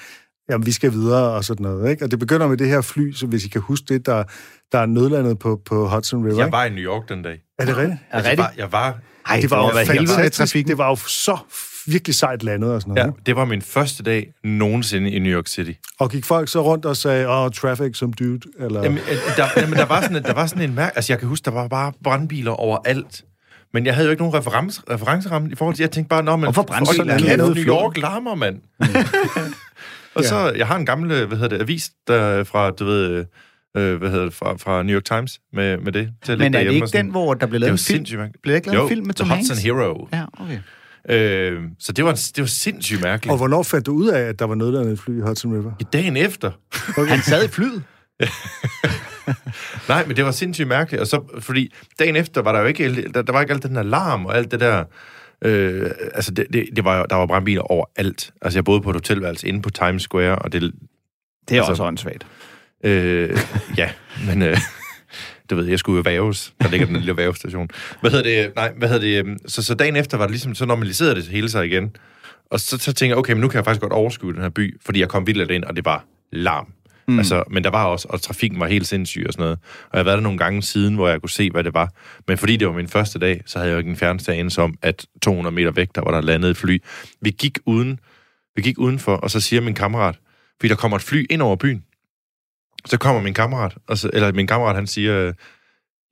[0.50, 2.04] jamen vi skal videre og sådan noget, ikke?
[2.04, 4.24] Og det begynder med det her fly, så hvis I kan huske det, der,
[4.72, 6.52] der er nødlandet på, på Hudson River, Jeg ikke?
[6.56, 7.40] var i New York den dag.
[7.58, 7.98] Er det rigtigt?
[8.10, 8.98] Altså, jeg, var, jeg var...
[9.28, 10.66] Ej, Det var jo fantastisk.
[10.66, 11.38] Det var jo så
[11.86, 13.06] virkelig sejt landet og sådan noget.
[13.06, 15.72] Ja, det var min første dag nogensinde i New York City.
[15.98, 18.82] Og gik folk så rundt og sagde, åh, oh, traffic som dude, eller...
[18.82, 20.96] Jamen, øh, der, jamen, der, var sådan, der var sådan en mærke...
[20.96, 23.24] Altså, jeg kan huske, der var bare brandbiler overalt.
[23.72, 25.82] Men jeg havde jo ikke nogen reference, referenceramme i forhold til...
[25.82, 26.44] Jeg tænkte bare, nå, men...
[26.44, 27.54] Hvorfor Kan New?
[27.54, 28.60] York larmer, mand.
[30.14, 30.52] og så...
[30.56, 33.24] Jeg har en gammel, hvad hedder det, avis der, fra, du ved...
[33.76, 36.10] øh, hvad hedder det, fra, fra New York Times med, med det.
[36.24, 37.04] Til at Men er det ikke sådan.
[37.04, 38.32] den, hvor der blev Det lavet en film?
[38.42, 39.48] Blev der ikke lavet jo, en film med Tom The Hanks?
[39.48, 40.08] Hudson Hero.
[40.12, 40.58] Ja, okay.
[41.10, 43.30] Øh, så det var, det var sindssygt mærkeligt.
[43.32, 45.72] Og hvornår fandt du ud af, at der var nødlandet fly i Hudson River?
[45.80, 46.50] I dagen efter.
[47.08, 47.82] Han sad i flyet.
[49.88, 51.00] Nej, men det var sindssygt mærkeligt.
[51.00, 53.76] Og så, fordi dagen efter var der jo ikke, der, der var ikke alt den
[53.76, 54.84] alarm og alt det der.
[55.44, 58.32] Øh, altså, det, det, det var, der var brandbiler overalt.
[58.42, 60.62] Altså, jeg boede på et hotelværelse inde på Times Square, og det...
[60.62, 62.26] Det er Altså- også åndssvagt.
[62.84, 63.38] Øh,
[63.76, 63.90] ja,
[64.26, 64.42] men...
[64.42, 64.56] Øh,
[65.50, 66.54] du ved, jeg skulle jo væves.
[66.62, 67.68] Der ligger den lille vævestation.
[68.00, 68.54] Hvad hedder det?
[68.56, 69.18] Nej, hvad hedder det?
[69.18, 71.96] øhm, Så, så dagen efter var det ligesom, så normaliserede det hele sig igen.
[72.50, 74.48] Og så, så tænkte jeg, okay, men nu kan jeg faktisk godt overskue den her
[74.48, 76.72] by, fordi jeg kom vildt ind, og det var larm.
[77.08, 77.18] Mm.
[77.18, 79.58] Altså, men der var også, og trafikken var helt sindssyg og sådan noget.
[79.82, 81.92] Og jeg har været der nogle gange siden, hvor jeg kunne se, hvad det var.
[82.28, 84.62] Men fordi det var min første dag, så havde jeg jo ikke en fjerneste anelse
[84.62, 86.82] om, at 200 meter væk, der var der landet et fly.
[87.20, 88.00] Vi gik uden,
[88.56, 90.18] vi gik udenfor, og så siger min kammerat,
[90.60, 91.82] fordi der kommer et fly ind over byen.
[92.86, 95.34] Så kommer min kammerat, og så, eller min kammerat, han siger, øh,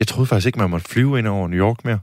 [0.00, 1.98] jeg troede faktisk ikke, man måtte flyve ind over New York mere.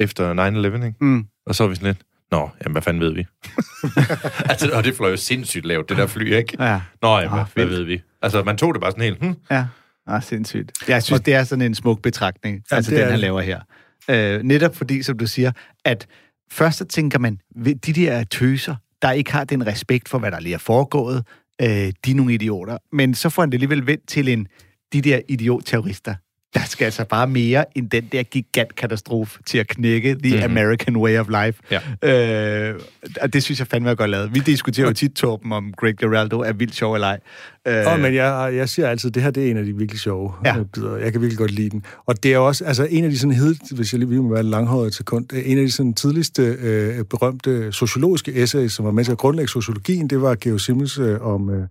[0.00, 0.34] Efter
[0.80, 0.96] 9-11, ikke?
[1.00, 1.26] Mm.
[1.46, 1.98] Og så var vi sådan lidt,
[2.30, 3.26] Nå, jamen, hvad fanden ved vi?
[4.50, 6.64] altså, og det fløj jo sindssygt lavt, det der fly, ikke?
[6.64, 7.78] Ja, Nå, jamen, hvad, Ah, hvad vildt.
[7.78, 8.02] ved vi?
[8.22, 9.66] Altså, man tog det bare sådan helt, hm, ja.
[10.06, 10.72] Ah, sindssygt.
[10.88, 13.60] Jeg synes, det er sådan en smuk betragtning, Ja, altså den, er han laver her.
[14.10, 15.52] Øh, netop fordi, som du siger,
[15.84, 16.06] at
[16.50, 20.40] først så tænker man, de der tøser, der ikke har den respekt for, hvad der
[20.40, 21.26] lige er foregået,
[21.62, 22.78] øh, de er nogle idioter.
[22.92, 24.46] Men så får han det alligevel vendt til en,
[24.92, 26.14] de der idiot-terrorister.
[26.54, 30.44] Der skal altså bare mere end den der gigantkatastrofe til at knække the Mhm.
[30.44, 30.56] mm-hmm.
[30.56, 31.62] American way of life.
[32.02, 32.70] Ja.
[32.70, 32.80] Øh,
[33.20, 34.34] og det synes jeg fandme er godt lavet.
[34.34, 37.18] Vi diskuterer jo tit, Torben, om Greg Geraldo er vildt sjov eller ej.
[37.68, 39.72] Øh, Åh, men jeg, jeg siger altid, at det her det er en af de
[39.76, 40.62] virkelig sjove Ja.
[40.74, 40.96] bidder.
[40.96, 41.84] Jeg kan virkelig godt lide den.
[42.06, 44.42] Og det er også altså, en af de sådan hed, hvis jeg lige vil være
[44.42, 48.90] langhåret et sekund, øh, en af de sådan tidligste øh, berømte sociologiske essays, som var
[48.90, 51.62] med til at grundlægge sociologien, det var Geo Simmels øh, om, øh,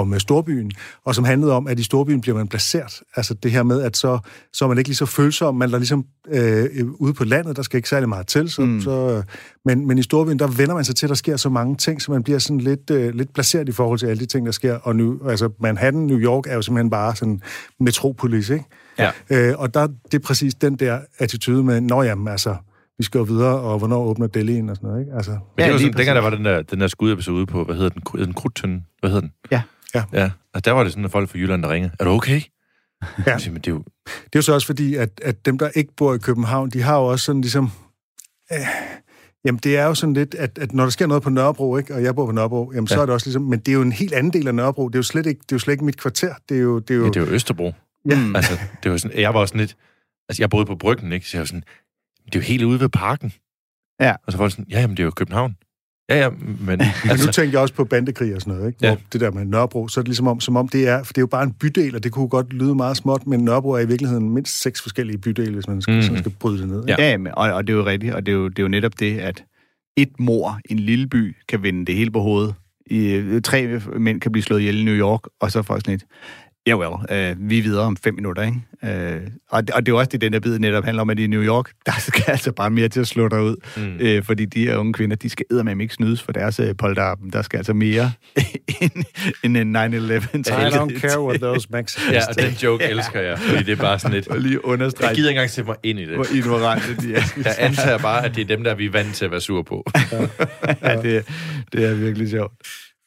[0.00, 0.70] om storbyen,
[1.04, 3.02] og som handlede om, at i storbyen bliver man placeret.
[3.16, 4.18] Altså det her med, at så,
[4.52, 7.62] så er man ikke lige så følsom, man er ligesom øh, ude på landet, der
[7.62, 8.80] skal ikke særlig meget til, så, mm.
[8.80, 9.22] så,
[9.64, 12.02] men, men i storbyen, der vender man sig til, at der sker så mange ting,
[12.02, 14.52] så man bliver sådan lidt, øh, lidt placeret i forhold til alle de ting, der
[14.52, 14.74] sker.
[14.74, 17.40] Og nu, altså Manhattan, New York er jo simpelthen bare sådan
[17.80, 18.64] metropolis, ikke?
[18.98, 19.10] Ja.
[19.30, 22.56] Øh, og der, det er præcis den der attitude med, nå jamen, altså,
[22.98, 25.12] vi skal jo videre, og hvornår åbner Delhi'en og sådan noget, ikke?
[25.16, 27.46] Altså, Men Ja, det var lige sådan, dengang der var den der, den der skudepisode
[27.46, 28.84] på, hvad hedder den, den krudtønden?
[29.00, 29.32] Hvad hedder den?
[29.50, 29.62] Ja.
[29.94, 30.04] Ja.
[30.12, 32.40] Ja, og der var det sådan, at folk fra Jylland, der ringede, er du okay?
[33.26, 33.38] Ja.
[33.38, 35.68] Siger, men det er jo, Det er jo så også fordi, at, at dem, der
[35.68, 37.70] ikke bor i København, de har jo også sådan ligesom...
[38.52, 38.58] Øh,
[39.44, 41.94] jamen, det er jo sådan lidt, at, at når der sker noget på Nørrebro, ikke,
[41.94, 42.94] og jeg bor på Nørrebro, jamen, ja.
[42.94, 43.42] så er det også ligesom...
[43.42, 44.88] Men det er jo en helt anden del af Nørrebro.
[44.88, 46.34] Det er jo slet ikke, det er jo slet ikke mit kvarter.
[46.48, 46.78] Det er jo...
[46.78, 47.74] Det er jo, ja, det er jo Østerbro.
[48.10, 48.16] Ja.
[48.16, 48.36] Mm.
[48.36, 49.76] Altså, det var sådan, jeg var også sådan lidt,
[50.28, 51.28] altså jeg boede på Bryggen, ikke?
[51.28, 51.64] Så jeg var sådan,
[52.24, 53.32] det er jo helt ude ved parken.
[54.00, 54.14] Ja.
[54.26, 55.56] Og så var det sådan, ja, jamen det er jo København.
[56.10, 56.38] Ja, ja, men...
[56.66, 58.78] Men nu altså, tænker jeg også på bandekrig og sådan noget, ikke?
[58.82, 58.90] Ja.
[58.90, 61.12] Hvor det der med Nørrebro, så er det ligesom om, som om det er, for
[61.12, 63.70] det er jo bare en bydel, og det kunne godt lyde meget småt, men Nørrebro
[63.70, 66.02] er i virkeligheden mindst seks forskellige bydele, hvis man skal, mm.
[66.02, 66.88] sådan skal bryde det ned.
[66.88, 67.02] Ikke?
[67.02, 67.10] Ja.
[67.10, 69.00] Ja, og, og det er jo rigtigt, og det er jo, det er jo netop
[69.00, 69.44] det, at
[69.96, 72.54] et mor i en lille by kan vende det hele på hovedet.
[72.90, 75.94] I, øh, tre mænd kan blive slået ihjel i New York, og så får sådan
[75.94, 76.04] et,
[76.66, 79.14] ja well, øh, vi er videre om fem minutter, ikke?
[79.14, 81.18] Øh, og, det- og det er også det, den der bid netop handler om, at
[81.18, 83.96] i New York, der skal altså bare mere til at slå dig ud, mm.
[84.00, 87.30] øh, fordi de her unge kvinder, de skal eddermame ikke snydes for deres øh, polterappen.
[87.32, 88.12] Der skal altså mere
[88.80, 89.04] end,
[89.44, 89.80] end en 9-11.
[89.80, 93.76] I don't care what those Mexicans ja, og den joke elsker jeg, fordi det er
[93.76, 94.28] bare sådan lidt...
[94.28, 96.14] Og lige Jeg understrege, gider ikke engang sætte mig ind i det.
[96.14, 97.22] hvor ignorante de er.
[97.44, 99.62] Jeg antager bare, at det er dem, der vi er vant til at være sur
[99.62, 99.86] på.
[100.82, 101.24] ja, det,
[101.72, 102.52] det er virkelig sjovt.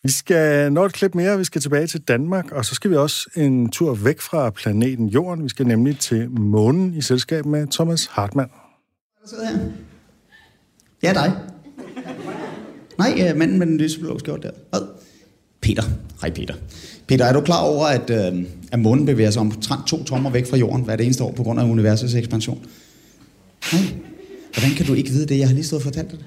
[0.04, 2.96] Vi skal nå et klip mere, vi skal tilbage til Danmark, og så skal vi
[2.96, 5.44] også en tur væk fra planeten Jorden.
[5.44, 8.50] Vi skal nemlig til månen i selskab med Thomas Hartmann.
[9.22, 9.60] Der sidder her.
[11.04, 11.34] Ja, dig.
[12.98, 14.52] Nej, øh, manden med den lyseblå skjort der.
[14.70, 14.82] Hvad?
[15.62, 15.84] Peter.
[16.22, 16.54] Hej Peter.
[17.08, 20.50] Peter, er du klar over, at, øh, at månen bevæger sig omtrent to tommer væk
[20.50, 22.66] fra jorden hver det eneste år på grund af universets ekspansion?
[23.74, 23.82] Nej.
[24.54, 25.40] Hvordan kan du ikke vide det?
[25.40, 26.26] Jeg har lige stået og fortalt dig det.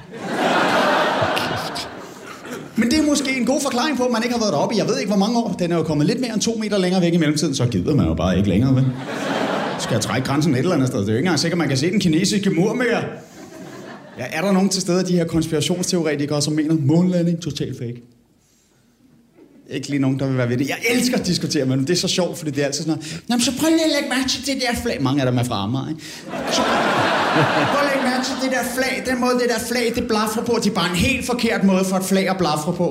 [2.76, 4.78] Men det er måske en god forklaring på, at man ikke har været deroppe i,
[4.78, 5.56] jeg ved ikke hvor mange år.
[5.58, 7.94] Den er jo kommet lidt mere end to meter længere væk i mellemtiden, så gider
[7.94, 8.86] man jo bare ikke længere, vel?
[9.78, 11.00] Skal jeg trække grænsen et eller andet sted?
[11.00, 13.02] Det er jo ikke engang sikkert, man kan se den kinesiske mur mere.
[14.18, 18.02] Ja, er der nogen til stede af de her konspirationsteoretikere, som mener, månlanding totalt fake?
[19.70, 20.68] Ikke lige nogen, der vil være ved det.
[20.68, 21.86] Jeg elsker at diskutere med dem.
[21.86, 23.22] Det er så sjovt, fordi det er altid sådan noget.
[23.28, 25.02] Nå, så prøv lige at lægge mærke til det der flag.
[25.02, 26.02] Mange af dem er fra Amager, ikke?
[26.52, 26.62] Så
[27.72, 27.82] prøv
[28.28, 28.94] til det der flag.
[29.10, 30.54] Den måde, det der flag, det blafrer på.
[30.62, 32.88] Det er bare en helt forkert måde for et flag at blafre på.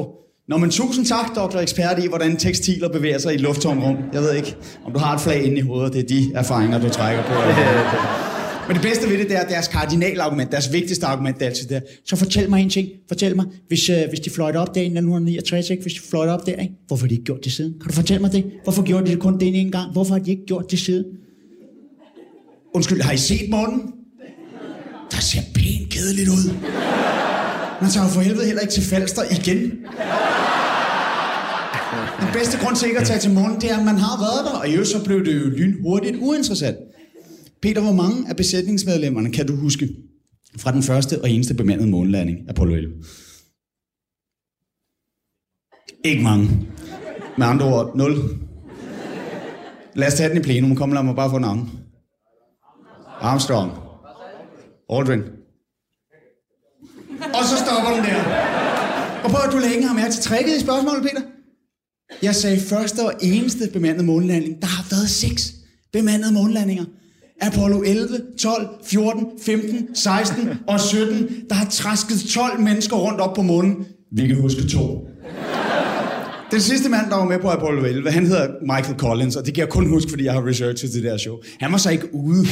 [0.49, 3.97] Nå, men tusind tak, doktor ekspert i, hvordan tekstiler bevæger sig i et lufttomrum.
[4.13, 4.55] Jeg ved ikke,
[4.85, 7.33] om du har et flag inde i hovedet, det er de erfaringer, du trækker på.
[8.67, 11.67] Men det bedste ved det, det er deres kardinalargument, deres vigtigste argument, det er altid
[11.67, 11.83] det.
[12.05, 12.87] Så fortæl mig en ting.
[13.07, 15.83] Fortæl mig, hvis, øh, hvis de fløjte op der i 1969, ikke?
[15.83, 16.73] hvis de fløjte op der, ikke?
[16.87, 17.73] hvorfor har de ikke gjort det siden?
[17.73, 18.51] Kan du fortælle mig det?
[18.63, 19.91] Hvorfor gjorde de det kun den ene gang?
[19.91, 21.05] Hvorfor har de ikke gjort det siden?
[22.73, 23.93] Undskyld, har I set månen?
[25.11, 26.45] Der ser pænt kedeligt ud.
[27.81, 29.59] Man tager jo for helvede heller ikke til Falster igen.
[32.21, 34.45] Den bedste grund til ikke at tage til månen, det er, at man har været
[34.45, 36.77] der, og i øvrigt så blev det jo lynhurtigt uinteressant.
[37.61, 39.89] Peter, hvor mange af besætningsmedlemmerne kan du huske
[40.57, 42.93] fra den første og eneste bemandede månelanding, Apollo 11?
[46.05, 46.49] Ikke mange.
[47.37, 48.15] Med andre ord, 0.
[49.95, 50.75] Lad os tage den i plenum.
[50.75, 51.69] Kom, lad mig bare få navn.
[53.21, 53.90] Armstrong.
[54.91, 55.21] Aldrin.
[57.37, 58.23] Og så stopper den der.
[59.23, 61.21] Og prøv at du længe har mærke til trækket i spørgsmålet, Peter.
[62.21, 64.61] Jeg sagde første og eneste bemandede månelanding.
[64.61, 65.53] Der har været seks
[65.93, 66.85] bemandede månelandinger.
[67.41, 68.07] Apollo 11,
[68.39, 71.29] 12, 14, 15, 16 og 17.
[71.49, 73.85] Der har træsket 12 mennesker rundt op på månen.
[74.11, 75.07] Vi kan huske to.
[76.51, 79.53] Den sidste mand, der var med på Apollo 11, han hedder Michael Collins, og det
[79.53, 81.35] kan jeg kun huske, fordi jeg har researchet det der show.
[81.59, 82.45] Han var så ikke ude.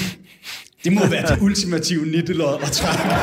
[0.84, 3.16] Det må være det ultimative nittelod at trække.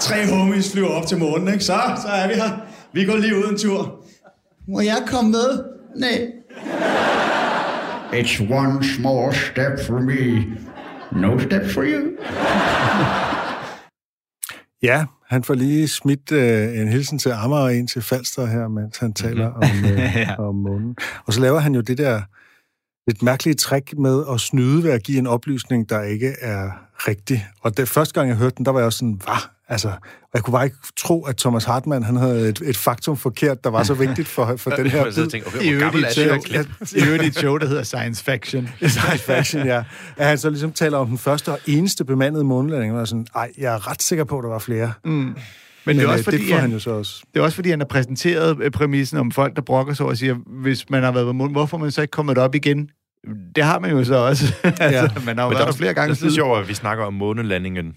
[0.00, 1.64] Tre homies flyver op til månen, ikke?
[1.64, 2.50] Så, så er vi her.
[2.92, 4.04] Vi går lige ud en tur.
[4.68, 5.64] Må jeg komme med?
[5.96, 6.26] Nej.
[8.20, 10.44] It's one small step for me.
[11.20, 12.02] No step for you.
[14.82, 18.68] Ja, han får lige smidt øh, en hilsen til Amager og en til Falster her,
[18.68, 19.62] mens han taler om,
[19.92, 20.34] øh, Ja.
[20.38, 20.96] om månen.
[21.26, 22.20] Og så laver han jo det der
[23.06, 26.70] lidt mærkelige trick med at snyde ved at give en oplysning, der ikke er
[27.08, 27.48] rigtig.
[27.60, 29.48] Og det første gang, jeg hørte den, der var jeg også sådan, hvad?
[29.68, 33.16] Altså, og jeg kunne bare ikke tro, at Thomas Hartmann, han havde et, et faktum
[33.16, 35.30] forkert, der var så vigtigt for, for den her bid.
[35.30, 36.02] tænker, okay, I øvrigt i
[37.00, 38.68] er et det show, der hedder Science Fiction.
[38.88, 39.84] Science fiction, ja.
[40.16, 43.06] At han så ligesom taler om den første og eneste bemandede månelanding, og jeg er
[43.06, 44.92] sådan, ej, jeg er ret sikker på, at der var flere.
[45.04, 45.36] Mm.
[45.86, 47.22] Men, Men det er også øh, fordi, det får han han, jo så også.
[47.34, 50.16] det er også fordi, han har præsenteret øh, præmissen om folk, der brokker sig og
[50.16, 52.88] siger, hvis man har været på månen, hvorfor man så ikke kommet op igen?
[53.56, 54.54] Det har man jo så også.
[54.64, 57.04] altså, man har jo Men været der flere gange Det er sjovt, at vi snakker
[57.04, 57.94] om månelandingen.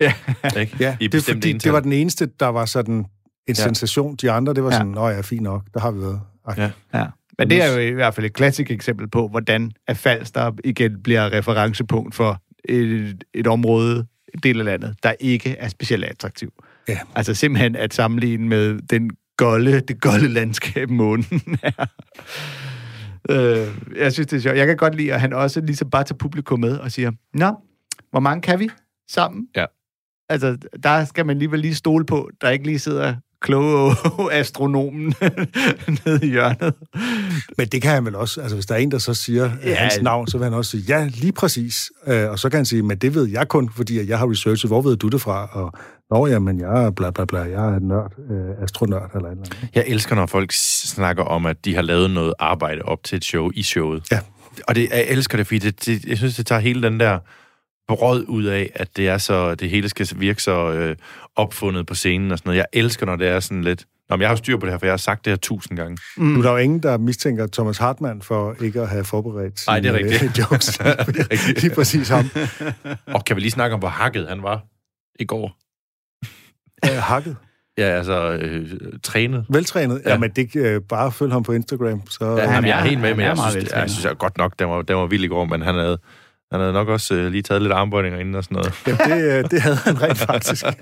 [0.00, 0.12] Ja.
[0.60, 0.76] Ikke?
[0.80, 1.64] Ja, I det er fordi, ental.
[1.64, 3.06] det var den eneste, der var sådan en
[3.48, 3.54] Ja.
[3.54, 4.16] sensation.
[4.16, 4.76] De andre, det var Ja.
[4.76, 6.20] sådan, nå ja, fint nok, der har vi været.
[6.48, 6.54] Ej.
[6.58, 6.70] Ja.
[6.98, 7.06] Ja.
[7.38, 11.02] Men det er jo i hvert fald et klassisk eksempel på, hvordan at Falster igen
[11.02, 14.06] bliver referencepunkt for et, et område,
[14.42, 16.52] del af landet, der ikke er specielt attraktiv.
[16.88, 16.98] Ja.
[17.14, 21.86] Altså simpelthen at sammenligne med den golde, det golde landskab, månen er.
[23.30, 24.56] øh, jeg synes, det er sjovt.
[24.56, 27.54] Jeg kan godt lide, at han også ligesom bare tager publikum med og siger, Nå,
[28.10, 28.70] hvor mange kan vi
[29.10, 29.46] sammen?
[29.56, 29.64] Ja.
[30.28, 33.94] Altså, der skal man alligevel lige stole på, der ikke lige sidder kloge
[34.32, 35.14] astronomen
[36.04, 36.74] nede i hjørnet.
[37.58, 38.40] Men det kan han vel også.
[38.40, 39.68] Altså, hvis der er en, der så siger ja.
[39.68, 39.74] Ja.
[39.74, 41.90] hans navn, så vil han også sige, ja, lige præcis.
[42.06, 44.30] Øh, og så kan han sige, men det ved jeg kun, fordi at jeg har
[44.30, 44.70] researchet.
[44.70, 45.48] Hvor ved du det fra?
[45.52, 45.72] Og,
[46.10, 49.32] Nå ja, men jeg er bla bla bla, jeg er nørd, øh, astronørd eller et
[49.32, 49.70] eller andet.
[49.74, 53.24] Jeg elsker, når folk snakker om, at de har lavet noget arbejde op til et
[53.24, 54.02] show i showet.
[54.12, 54.18] Ja.
[54.68, 57.18] Og det, jeg elsker det, fordi det, det, jeg synes, det tager hele den der
[57.88, 60.96] brød ud af, at det er så, det hele skal virke så øh,
[61.36, 62.58] opfundet på scenen og sådan noget.
[62.58, 63.84] Jeg elsker, når det er sådan lidt...
[64.10, 65.76] Nå, men jeg har styr på det her, for jeg har sagt det her tusind
[65.76, 65.98] gange.
[66.16, 66.24] Mm.
[66.24, 69.80] Nu er der jo ingen, der mistænker Thomas Hartmann for ikke at have forberedt Nej,
[69.80, 70.22] det er sine, rigtigt.
[70.22, 70.66] øh, jokes.
[70.78, 71.62] det er rigtigt.
[71.62, 72.30] Lige præcis ham.
[73.06, 74.60] Og kan vi lige snakke om, hvor hakket han var
[75.20, 75.67] i går?
[76.84, 77.36] Øh, hakket.
[77.78, 78.70] Ja, altså øh,
[79.02, 79.46] trænet.
[79.50, 80.02] Veltrænet.
[80.06, 82.02] Ja, men det øh, bare følg ham på Instagram.
[82.10, 83.82] Så, Ja, han jamen, jeg er helt med, men jeg synes, det, veltrænet.
[83.82, 85.98] jeg synes jeg godt nok, den var, den var vild i går, men han havde,
[86.52, 88.72] han havde nok også øh, lige taget lidt armbøjninger inden og sådan noget.
[88.86, 90.64] ja, det, øh, det havde han rent faktisk.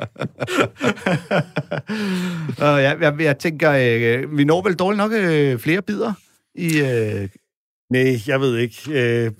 [2.67, 6.13] Og jeg, jeg, jeg tænker, øh, vi når vel dårligt nok øh, flere bidder
[6.55, 6.81] i...
[6.81, 7.29] Øh,
[7.91, 8.77] Nej, jeg ved ikke.
[8.91, 9.31] Øh,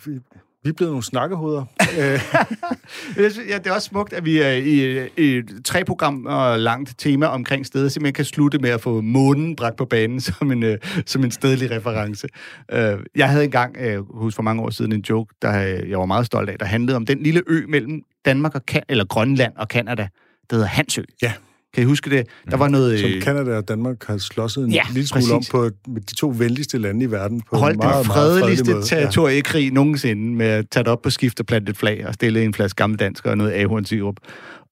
[0.67, 1.65] vi er blevet nogle snakkehoveder.
[3.51, 7.27] ja, det er også smukt, at vi er i, i et tre programmer langt tema
[7.27, 10.79] omkring stedet simpelthen kan slutte med at få månen bragt på banen som en, øh,
[11.07, 12.27] som en stedlig reference.
[12.73, 15.99] Øh, jeg havde engang, øh, hus for mange år siden, en joke, der øh, jeg
[15.99, 19.05] var meget stolt af, der handlede om den lille ø mellem Danmark og kan- eller
[19.05, 20.09] Grønland og Kanada,
[20.51, 21.03] der hedder Hansø.
[21.23, 21.33] Ja.
[21.77, 22.27] Kan I huske det?
[22.51, 23.01] Der var noget...
[23.01, 25.51] som øh, Canada og Danmark har slåsset en Ja, lille smule om præcis.
[25.51, 27.43] på med de to venligste lande i verden.
[27.51, 28.85] På holdt en den meget, meget fredelig fredeligste måde.
[28.85, 32.45] territoriekrig nogensinde med at tage det op på skift og plante et flag og stille
[32.45, 34.17] en flaske gammeldansk og noget ahornsirup.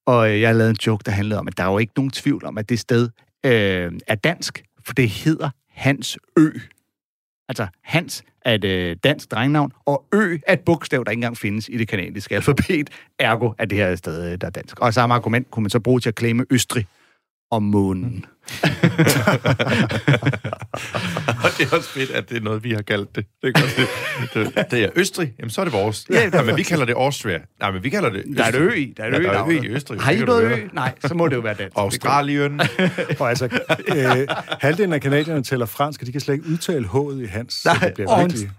[0.07, 2.11] Og øh, jeg lavet en joke, der handlede om, at der er jo ikke nogen
[2.11, 3.09] tvivl om, at det sted
[3.47, 6.49] øh, er dansk, for det hedder Hans Ø.
[7.49, 11.37] Altså, Hans er et øh, dansk drengnavn, og Ø er et bogstav, der ikke engang
[11.37, 12.91] findes i det kanadiske alfabet.
[13.19, 14.81] Ergo er det her sted, øh, der er dansk.
[14.81, 16.87] Og samme argument kunne man så bruge til at klemme Østrig
[17.51, 18.27] om månen.
[18.65, 18.84] Mm
[21.45, 23.27] og det er også fedt, at det er noget, vi har kaldt det.
[23.43, 25.33] Det er, godt, det, det, det er Østrig.
[25.39, 26.07] Jamen, så er det vores.
[26.11, 27.39] Ja, ja, men vi kalder det Austria.
[27.61, 28.95] Nej, men vi kalder det Der er et ø i.
[28.97, 29.67] Der er et ø, Ja, der er ø i.
[29.69, 30.01] Østrig.
[30.01, 30.57] Har I noget ø?
[30.73, 31.77] Nej, så må det jo være dansk.
[31.77, 32.61] Australien.
[33.21, 33.49] Og altså,
[33.89, 34.27] øh,
[34.61, 37.55] halvdelen af kanadierne taler fransk, og de kan slet ikke udtale H'et i hans.
[37.55, 38.51] så det bliver virkelig...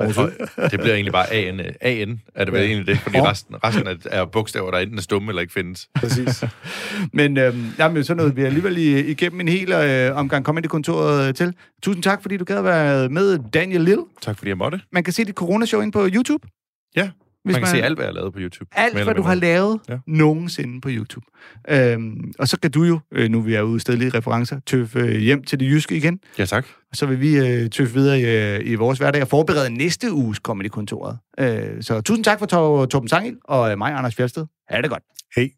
[0.70, 1.60] Det bliver egentlig bare AN.
[1.80, 5.02] AN er det vel egentlig det, fordi resten, resten er, er bogstaver, der enten er
[5.02, 5.88] stumme eller ikke findes.
[5.94, 6.44] Præcis.
[7.12, 11.34] Men øhm, jamen, så nåede vi alligevel i, igennem en hel øh, omgang Comedy-kontoret øh,
[11.34, 11.54] til.
[11.82, 14.04] Tusind tak, fordi du gad at være med, Daniel Lille.
[14.22, 14.80] Tak fordi jeg måtte.
[14.92, 16.48] Man kan se dit coronashow ind på YouTube.
[16.96, 17.10] Ja,
[17.44, 18.70] Hvis man kan man- se alt, hvad jeg har lavet på YouTube.
[18.72, 19.98] Alt, hvad du har lavet Ja.
[20.06, 21.26] nogensinde på YouTube.
[21.68, 24.98] Øhm, og så kan du jo, øh, nu vi er ude i stedlige referencer, tøffe
[24.98, 26.20] øh, hjem til det jyske igen.
[26.38, 26.66] Ja, tak.
[26.90, 30.12] Og så vil vi øh, tøffe videre i, øh, i vores hverdag og forberede næste
[30.12, 31.18] uges Comedy-kontoret.
[31.40, 34.46] Øh, så tusind tak for Tor- Torben Sangel og øh, mig, Anders Fjeldsted.
[34.68, 35.02] Ha' det godt.
[35.36, 35.48] Hey.